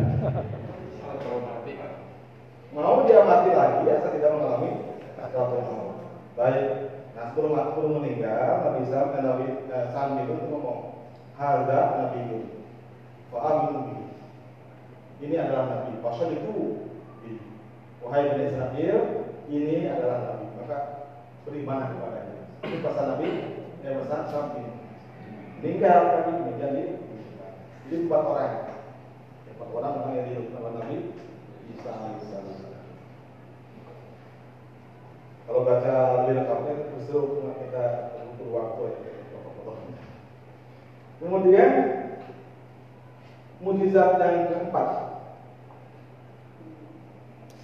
[2.72, 4.72] mau dia mati lagi ya tidak mengalami
[5.16, 5.96] sesuatu mau
[6.36, 6.68] baik
[7.16, 10.80] nah sebelum sebelum meninggal Nabi Isa dan Nabi eh, itu ngomong
[11.40, 12.40] harga Nabi itu
[13.32, 14.12] Fa'aminu
[15.24, 16.84] ini adalah Nabi Pasal itu
[18.02, 19.00] Wahai Bani Israel
[19.48, 20.46] ini adalah Nabi.
[20.58, 20.78] Maka
[21.46, 23.30] beriman kepadanya itu pesan Nabi
[23.86, 24.64] yang pesan Sami
[25.62, 26.84] meninggal tadi menjadi
[27.86, 28.54] jadi empat orang.
[29.54, 30.98] Empat orang orang yang hidup sama Nabi
[31.72, 32.71] Isa alaihissalam
[35.46, 37.84] kalau baca lebih lengkapnya justru kita
[38.38, 39.12] butuh waktu ya.
[41.22, 41.72] Kemudian
[43.62, 44.90] mujizat yang keempat.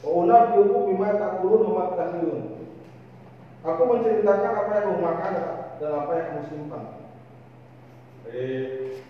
[0.05, 2.69] Ona biuku bima takulun wa takhilun.
[3.65, 5.33] Aku menceritakan apa yang kamu makan
[5.81, 6.83] dan apa yang kamu simpan.
[8.29, 9.01] Eh,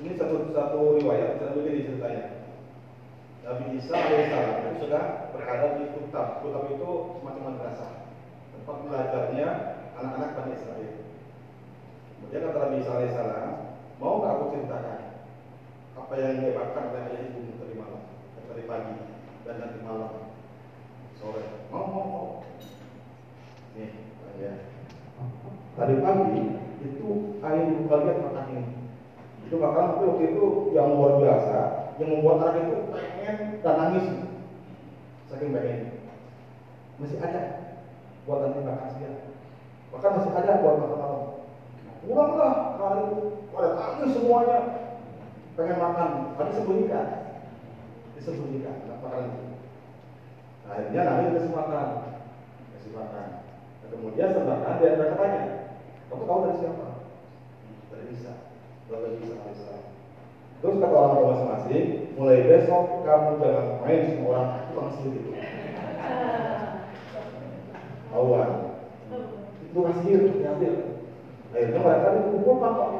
[0.00, 2.39] ini satu satu riwayat, satu begini ceritanya.
[3.50, 6.38] Nabi Isa alaihissalam itu sudah berada di Kutab.
[6.38, 8.06] Kutab itu semacam madrasah,
[8.54, 9.48] tempat belajarnya
[9.98, 11.02] anak-anak Bani Israel.
[12.14, 13.50] Kemudian kata Nabi Isa alaihissalam,
[13.98, 14.98] mau nggak aku ceritakan
[15.98, 18.02] apa yang dia makan oleh ayah ibu tadi malam,
[18.38, 18.96] tadi pagi
[19.42, 20.12] dan nanti malam
[21.18, 21.42] sore.
[21.74, 22.28] Mau mau mau.
[23.74, 23.98] Nih,
[24.38, 24.62] ya.
[25.74, 26.42] Tadi pagi
[26.86, 27.08] itu
[27.42, 28.64] ayah ibu kalian makan ini.
[29.50, 34.06] Itu makan tapi waktu itu yang luar biasa, yang membuat anak itu pengen dan nangis.
[35.28, 35.80] Saking pengen.
[36.96, 37.42] Masih ada
[38.24, 39.20] buat nanti makan siang.
[39.92, 41.22] Bahkan masih ada buat makan malam.
[42.00, 43.20] Pulanglah kali itu
[43.52, 44.58] pada nangis semuanya
[45.52, 47.06] pengen makan, tapi sembunyikan,
[48.16, 49.42] disembunyikan, nggak makan itu.
[50.64, 51.86] Nah, akhirnya Nabi dikasih makan,
[52.72, 53.26] kasih makan.
[53.84, 55.42] Nah, kemudian sebenarnya dia tanya,
[56.08, 56.88] kamu tahu dari siapa?
[57.92, 58.34] Dari Isa,
[58.88, 59.89] dari Isa alaihissalam.
[60.60, 61.84] Terus kata orang tua masing-masing,
[62.20, 65.30] mulai besok kamu jangan main sama orang itu langsung gitu.
[68.10, 68.50] Awan,
[69.64, 70.74] itu kasih diambil.
[71.50, 72.90] Akhirnya mereka dikumpulkan kok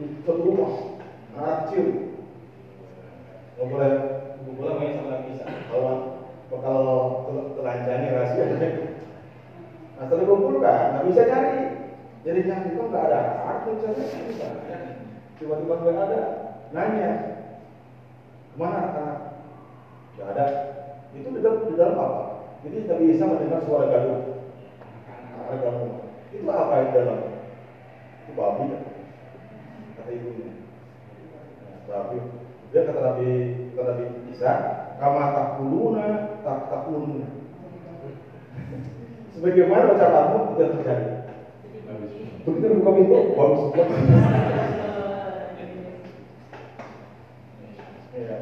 [0.00, 0.72] di satu rumah,
[1.36, 1.86] anak kecil.
[3.54, 3.92] Nggak boleh,
[4.40, 5.46] nggak boleh main sama Nabi Isa.
[5.68, 5.94] Kalau
[6.48, 6.98] kalau
[7.58, 8.44] telanjani rahasia.
[9.94, 11.58] Nah setelah dikumpulkan, nggak bisa cari.
[12.24, 14.02] Jadi nyari kok nggak ada aku cari
[14.32, 14.48] bisa.
[15.36, 16.20] Tiba-tiba nggak ada,
[16.74, 17.10] nanya
[18.50, 19.18] ke mana anak?
[20.18, 20.46] Nggak ada.
[21.14, 22.22] Itu di dalam, di dalam apa?
[22.66, 24.42] Jadi Nabi Isa mendengar suara gaduh.
[25.30, 25.94] Suara gaduh.
[26.34, 27.18] Itu apa yang di dalam?
[28.26, 28.82] Itu babi kan?
[29.94, 30.50] Kata ibunya.
[31.62, 32.18] Nah, babi.
[32.74, 33.30] Dia kata Nabi,
[33.78, 34.04] kata Nabi
[34.34, 34.52] Isa,
[34.98, 36.06] kama takuluna
[36.42, 37.28] tak takuluna.
[39.38, 41.10] Sebagaimana ucapanmu tidak terjadi.
[42.44, 43.62] Begitu buka pintu, bagus.
[48.14, 48.36] Iya.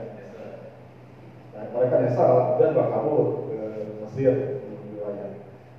[1.56, 3.58] Nah, mereka nyesal dan bawa kabur ke
[4.04, 4.60] Mesir
[4.92, 5.32] riwayat.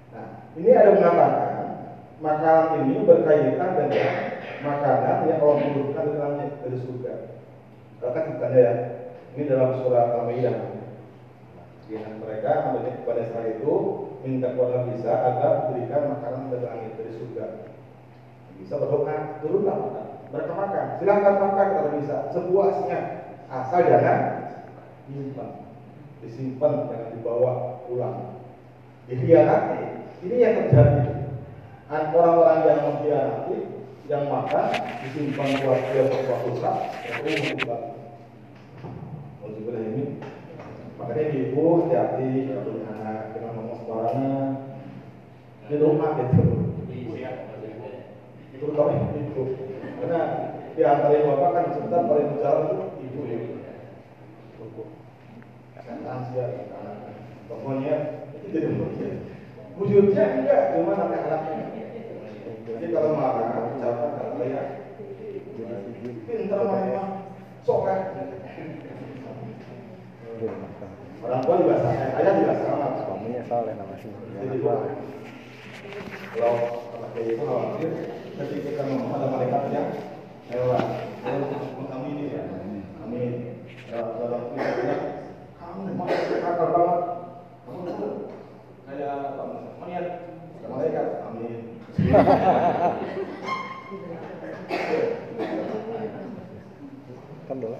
[0.09, 0.25] Nah,
[0.57, 1.61] ini ada mengatakan
[2.23, 4.11] makanan ini berkaitan dengan
[4.63, 7.13] makanan yang Allah turunkan dari langit dari surga.
[7.99, 8.73] Kan ceritanya ya,
[9.35, 10.55] ini dalam surat Al-Maidah.
[11.91, 13.73] Ya, mereka ambil kepada Israel itu
[14.23, 17.45] minta kepada bisa agar diberikan makanan dari langit dari surga.
[18.55, 19.79] Bisa berdoa, turunlah.
[20.31, 22.99] Mereka makan, silakan makan kalau bisa, sepuasnya.
[23.51, 24.19] Asal jangan
[25.05, 25.49] disimpan,
[26.25, 27.51] disimpan jangan dibawa
[27.85, 28.41] pulang.
[29.05, 31.12] Dikhianati, ini yang terjadi.
[31.93, 33.57] Orang-orang yang mengkhianati,
[34.09, 34.65] yang makan
[35.05, 37.81] disimpan buat dia suatu saat, itu bukan.
[39.45, 40.03] Alhamdulillah ini
[40.97, 44.49] makanya ibu hati-hati kalau punya anak jangan ngomong sembarangan.
[45.69, 46.43] Di rumah gitu.
[48.57, 49.43] Itu tahu ibu
[50.01, 50.21] karena
[50.73, 53.39] di antara bapak kan sebentar paling berjalan itu ibu ya.
[55.77, 57.95] Kan lansia anak pokoknya
[58.33, 58.67] itu jadi
[59.73, 61.82] wujudnya enggak cuma nanti anaknya
[62.83, 63.47] jadi kalau marah
[63.79, 64.61] ucapan kata ya
[66.27, 67.07] pintar mah
[67.63, 67.99] sok kan
[71.23, 72.99] Orang tua juga sama, ayah juga sama.
[72.99, 74.11] Suaminya soleh nama sih.
[74.11, 74.83] Jadi kalau
[76.35, 77.89] kalau kayak itu khawatir
[78.35, 79.87] ketika kita ngomong ada malaikat yang
[80.51, 80.83] lewat,
[81.87, 82.43] kami ini ya,
[82.99, 83.21] kami
[83.87, 84.95] dalam tulisannya
[85.55, 86.99] kamu malaikat kakak banget,
[87.63, 88.07] kamu itu
[88.83, 89.15] kayak
[89.79, 90.27] melihat
[90.67, 91.63] malaikat, amin.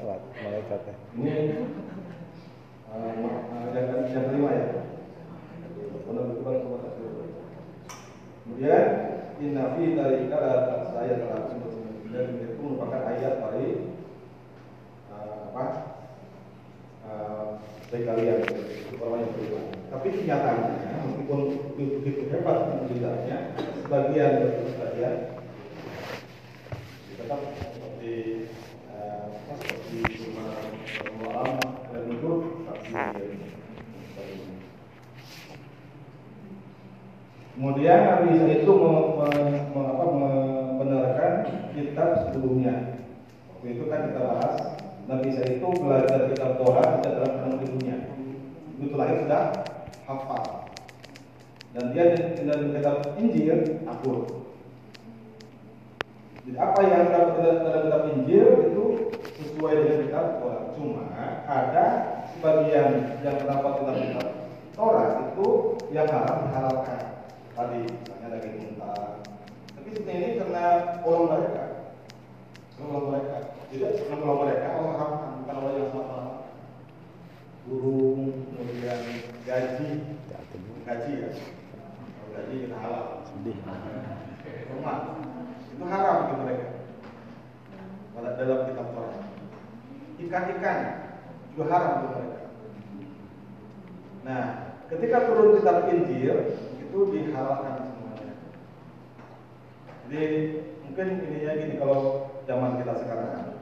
[0.04, 0.95] Kan lewat malaikatnya.
[1.16, 1.32] Ini
[3.72, 4.68] yang yang kelima ya.
[6.04, 6.22] Kepada
[8.43, 8.84] Kemudian
[9.39, 10.38] inna fi dzalika
[10.91, 11.47] saya telah
[12.12, 13.95] dan itu merupakan ayat dari
[15.08, 15.66] eh, apa?
[17.88, 18.39] Dari kalian
[18.99, 19.64] orang yang.
[19.88, 21.39] Tapi kenyataannya meskipun
[21.80, 23.38] begitu hebat penjelasannya,
[23.88, 25.16] sebagian dari sebagian
[27.16, 28.14] tetap seperti
[31.93, 32.03] dan
[37.53, 38.74] Kemudian Nabi Isa itu
[40.82, 41.34] membenarkan
[41.78, 42.97] kitab sebelumnya.
[43.53, 44.57] Waktu itu kan kita bahas
[45.05, 48.09] Nabi Isa itu belajar kitab Torah tidak dalam dalam hidupnya.
[48.74, 49.53] Begitu lahir sudah
[50.09, 50.66] hafal.
[51.78, 54.49] Dan dia dalam kitab Injil akur.
[56.44, 58.86] Jadi apa yang dalam dalam dalam kitab Injil itu
[59.39, 60.64] sesuai dengan kitab Torah.
[60.76, 61.04] Cuma
[61.48, 61.86] ada
[62.36, 64.28] sebagian yang terdapat dalam kitab
[64.76, 65.48] Torah itu
[65.96, 67.02] yang haram dihalalkan.
[67.54, 69.24] Tadi misalnya daging mentah.
[69.78, 70.64] Tapi sebenarnya ini karena
[71.06, 71.64] orang mereka,
[72.82, 73.38] orang mereka.
[73.74, 76.18] Karena orang mereka Allah haramkan bukan Allah yang sama
[77.66, 78.22] burung
[78.54, 79.02] kemudian
[79.50, 79.89] gaji
[80.86, 83.58] gaji ya Kalau gaji kita halal Sedih.
[84.70, 84.98] rumah
[85.74, 86.68] itu haram bagi mereka
[88.14, 89.18] pada dalam kitab Torah
[90.22, 90.78] ikan-ikan
[91.58, 92.40] juga haram bagi mereka
[94.24, 94.44] nah
[94.94, 96.38] ketika turun kitab Injil
[96.78, 98.34] itu dihalalkan semuanya.
[100.06, 100.24] Jadi
[100.86, 103.58] mungkin ininya gini kalau zaman kita sekarang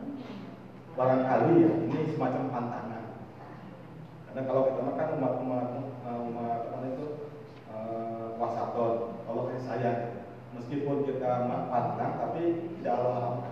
[1.00, 3.04] barangkali ya ini semacam pantangan.
[4.28, 5.68] Karena kalau kita makan umat umat
[6.12, 7.08] umat apa itu
[7.72, 8.94] eh, wasaton
[9.24, 9.92] kalau saya
[10.52, 13.48] meskipun kita pantang tapi tidak Allah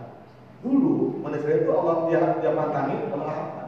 [0.60, 3.59] dulu manusia itu Allah dia dia pantangi Allah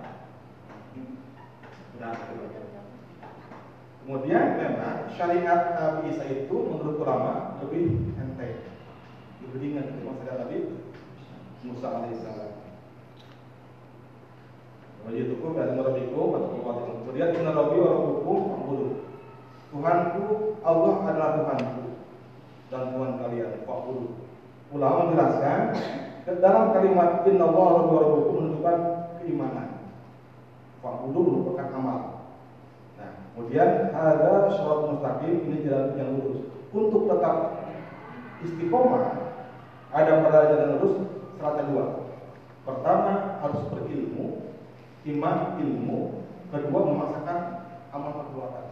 [4.01, 8.65] kemudian memang syariat Nabi Isa itu menurut ulama lebih enteng
[9.45, 10.57] lebih ringan ketimbang syariat Nabi
[11.61, 12.61] Musa alaihissalam
[15.01, 16.37] Wajitukum dan merabikum
[17.01, 18.89] Kemudian inna rabbi wa rabbukum fa'budu.
[19.73, 20.23] Tuhanku
[20.61, 21.85] Allah adalah Tuhanku
[22.69, 24.29] dan Tuhan kalian fa'budu.
[24.71, 25.59] Ulama menjelaskan
[26.37, 28.77] dalam kalimat inna Allah wa rabbukum menunjukkan
[29.19, 29.70] keimanan.
[30.81, 31.99] Fa'budu merupakan amal.
[32.97, 36.49] Nah, kemudian ada syarat mustaqim ini jalan yang lurus.
[36.73, 37.37] Untuk tetap
[38.41, 39.05] istiqomah
[39.93, 40.95] ada pada jalan lurus
[41.37, 41.85] syaratnya dua.
[42.61, 44.53] Pertama harus berilmu,
[45.05, 45.99] iman ilmu,
[46.49, 47.39] kedua memaksakan
[47.93, 48.65] amal perbuatan.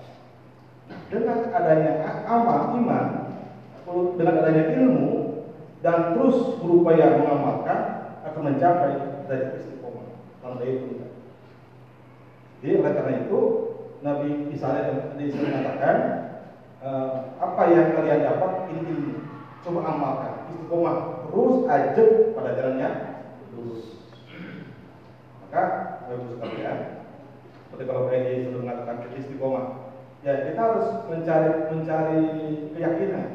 [1.09, 1.93] Dengan adanya
[2.25, 3.05] amal iman,
[4.17, 5.09] dengan adanya ilmu
[5.85, 10.05] dan terus berupaya mengamalkan akan mencapai dari istiqomah.
[10.41, 11.08] Tanda itu.
[12.59, 13.39] Jadi oleh karena itu
[13.99, 15.95] Nabi Isa tadi saya mengatakan
[16.83, 18.95] eh, apa yang kalian dapat ini.
[19.59, 22.89] Coba amalkan istiqomah terus aja pada jalannya
[23.51, 24.07] lurus.
[25.43, 25.63] Maka
[26.09, 26.77] Bapak sekalian,
[27.67, 29.65] seperti kalau Freddy sudah mengatakan istiqomah,
[30.25, 32.23] ya kita harus mencari mencari
[32.73, 33.27] keyakinan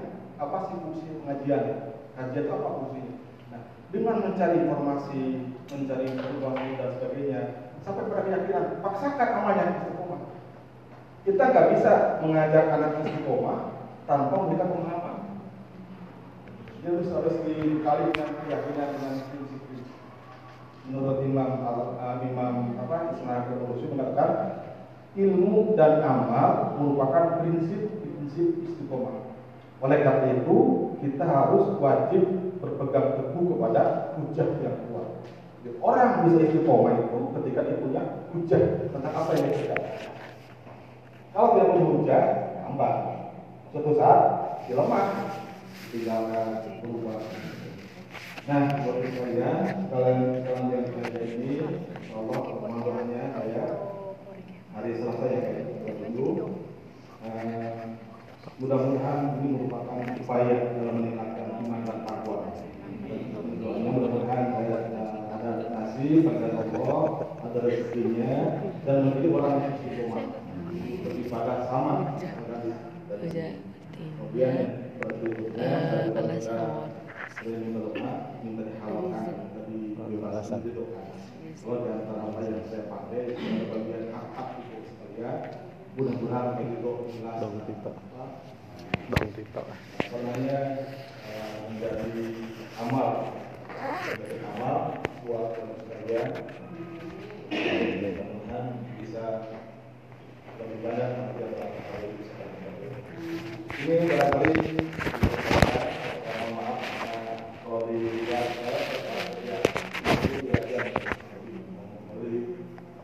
[0.42, 3.14] apa sih fungsi pengajian, kajian apa fungsinya.
[3.54, 3.62] Nah,
[3.94, 5.22] dengan mencari informasi,
[5.70, 7.42] mencari perubahan dan sebagainya,
[7.84, 10.20] sampai keyakinan, paksakan amalnya istiqomah.
[11.24, 11.92] Kita nggak bisa
[12.24, 13.58] mengajak anak istiqomah
[14.08, 15.16] tanpa memberikan pemahaman.
[16.80, 19.98] Dia harus harus dikali dengan keyakinan dengan prinsip-prinsip.
[20.84, 24.30] Menurut Imam Al- uh, Imam apa Ismail Al-Qurtubi mengatakan
[25.16, 29.32] ilmu dan amal merupakan prinsip-prinsip istiqomah.
[29.84, 30.56] Oleh karena itu,
[31.04, 32.24] kita harus wajib
[32.60, 33.82] berpegang teguh kepada
[34.16, 34.93] hujah yang kuat.
[35.80, 38.02] Orang bisa istiqomah itu ketika dia punya
[38.32, 38.62] hujah
[38.92, 39.76] tentang apa yang dia.
[41.32, 42.24] Kalau dia punya hujah,
[42.64, 42.98] gampang.
[43.72, 44.20] Suatu saat
[44.68, 45.06] dia lemah,
[45.92, 46.46] tinggalkan
[46.84, 47.20] berubah.
[48.44, 51.64] Nah, buat sekalian, kalian kalian yang belajar ini,
[52.12, 53.64] Allah kemampuannya saya
[54.76, 55.40] hari Selasa ya
[55.88, 56.52] kayak dulu.
[57.24, 57.96] Eh,
[58.60, 62.52] mudah-mudahan ini merupakan upaya dalam meningkatkan iman dan takwa.
[63.64, 65.50] Doanya mudah-mudahan saya eh, ada
[66.04, 67.04] nasi pada Allah,
[67.40, 68.32] ada rezekinya,
[68.84, 70.24] dan menjadi orang yang istiqomah
[71.04, 71.92] beribadah sama
[73.08, 73.56] kemudian
[73.96, 74.52] berikutnya
[74.94, 76.92] Eh, dari alas kita awal.
[77.34, 78.12] sering menerima
[78.44, 79.24] minta dihalalkan
[79.56, 80.84] dari bebas itu.
[81.64, 85.38] Kalau di antara apa yang saya pakai itu bagian hak-hak itu sekalian,
[85.96, 87.36] mudah-mudahan begitu jelas.
[87.40, 87.92] Dong Tito.
[89.08, 89.62] Bang Tito.
[90.14, 90.58] namanya
[91.26, 92.24] eh, menjadi
[92.80, 93.08] amal
[93.72, 94.78] menjadi amal
[95.24, 95.48] buat
[96.04, 96.36] sekalian
[97.48, 98.66] mudah-mudahan
[99.00, 99.24] bisa
[100.60, 102.44] lebih nanti kali bisa
[103.88, 104.52] ini barangkali
[105.48, 105.80] saya
[106.44, 106.80] mohon maaf
[107.64, 108.76] kalau dilihat saya
[109.48, 109.56] ya
[110.28, 110.82] itu ya ya
[112.20, 112.38] jadi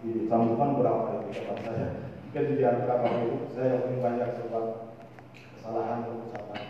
[0.05, 1.89] di sambungan berapa ya ucapan saya.
[2.29, 3.01] Mungkin di antara
[3.49, 4.65] saya yang banyak sebab
[5.57, 6.61] kesalahan dan ucapan.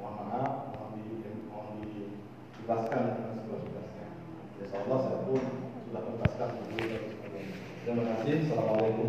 [0.00, 1.04] Mohon maaf mohon di
[1.52, 3.31] mohon dijelaskan
[4.72, 5.36] insya Allah saya pun
[5.84, 7.56] sudah tuntaskan dulu dan sebagainya.
[7.84, 8.34] Terima kasih.
[8.48, 9.08] Assalamualaikum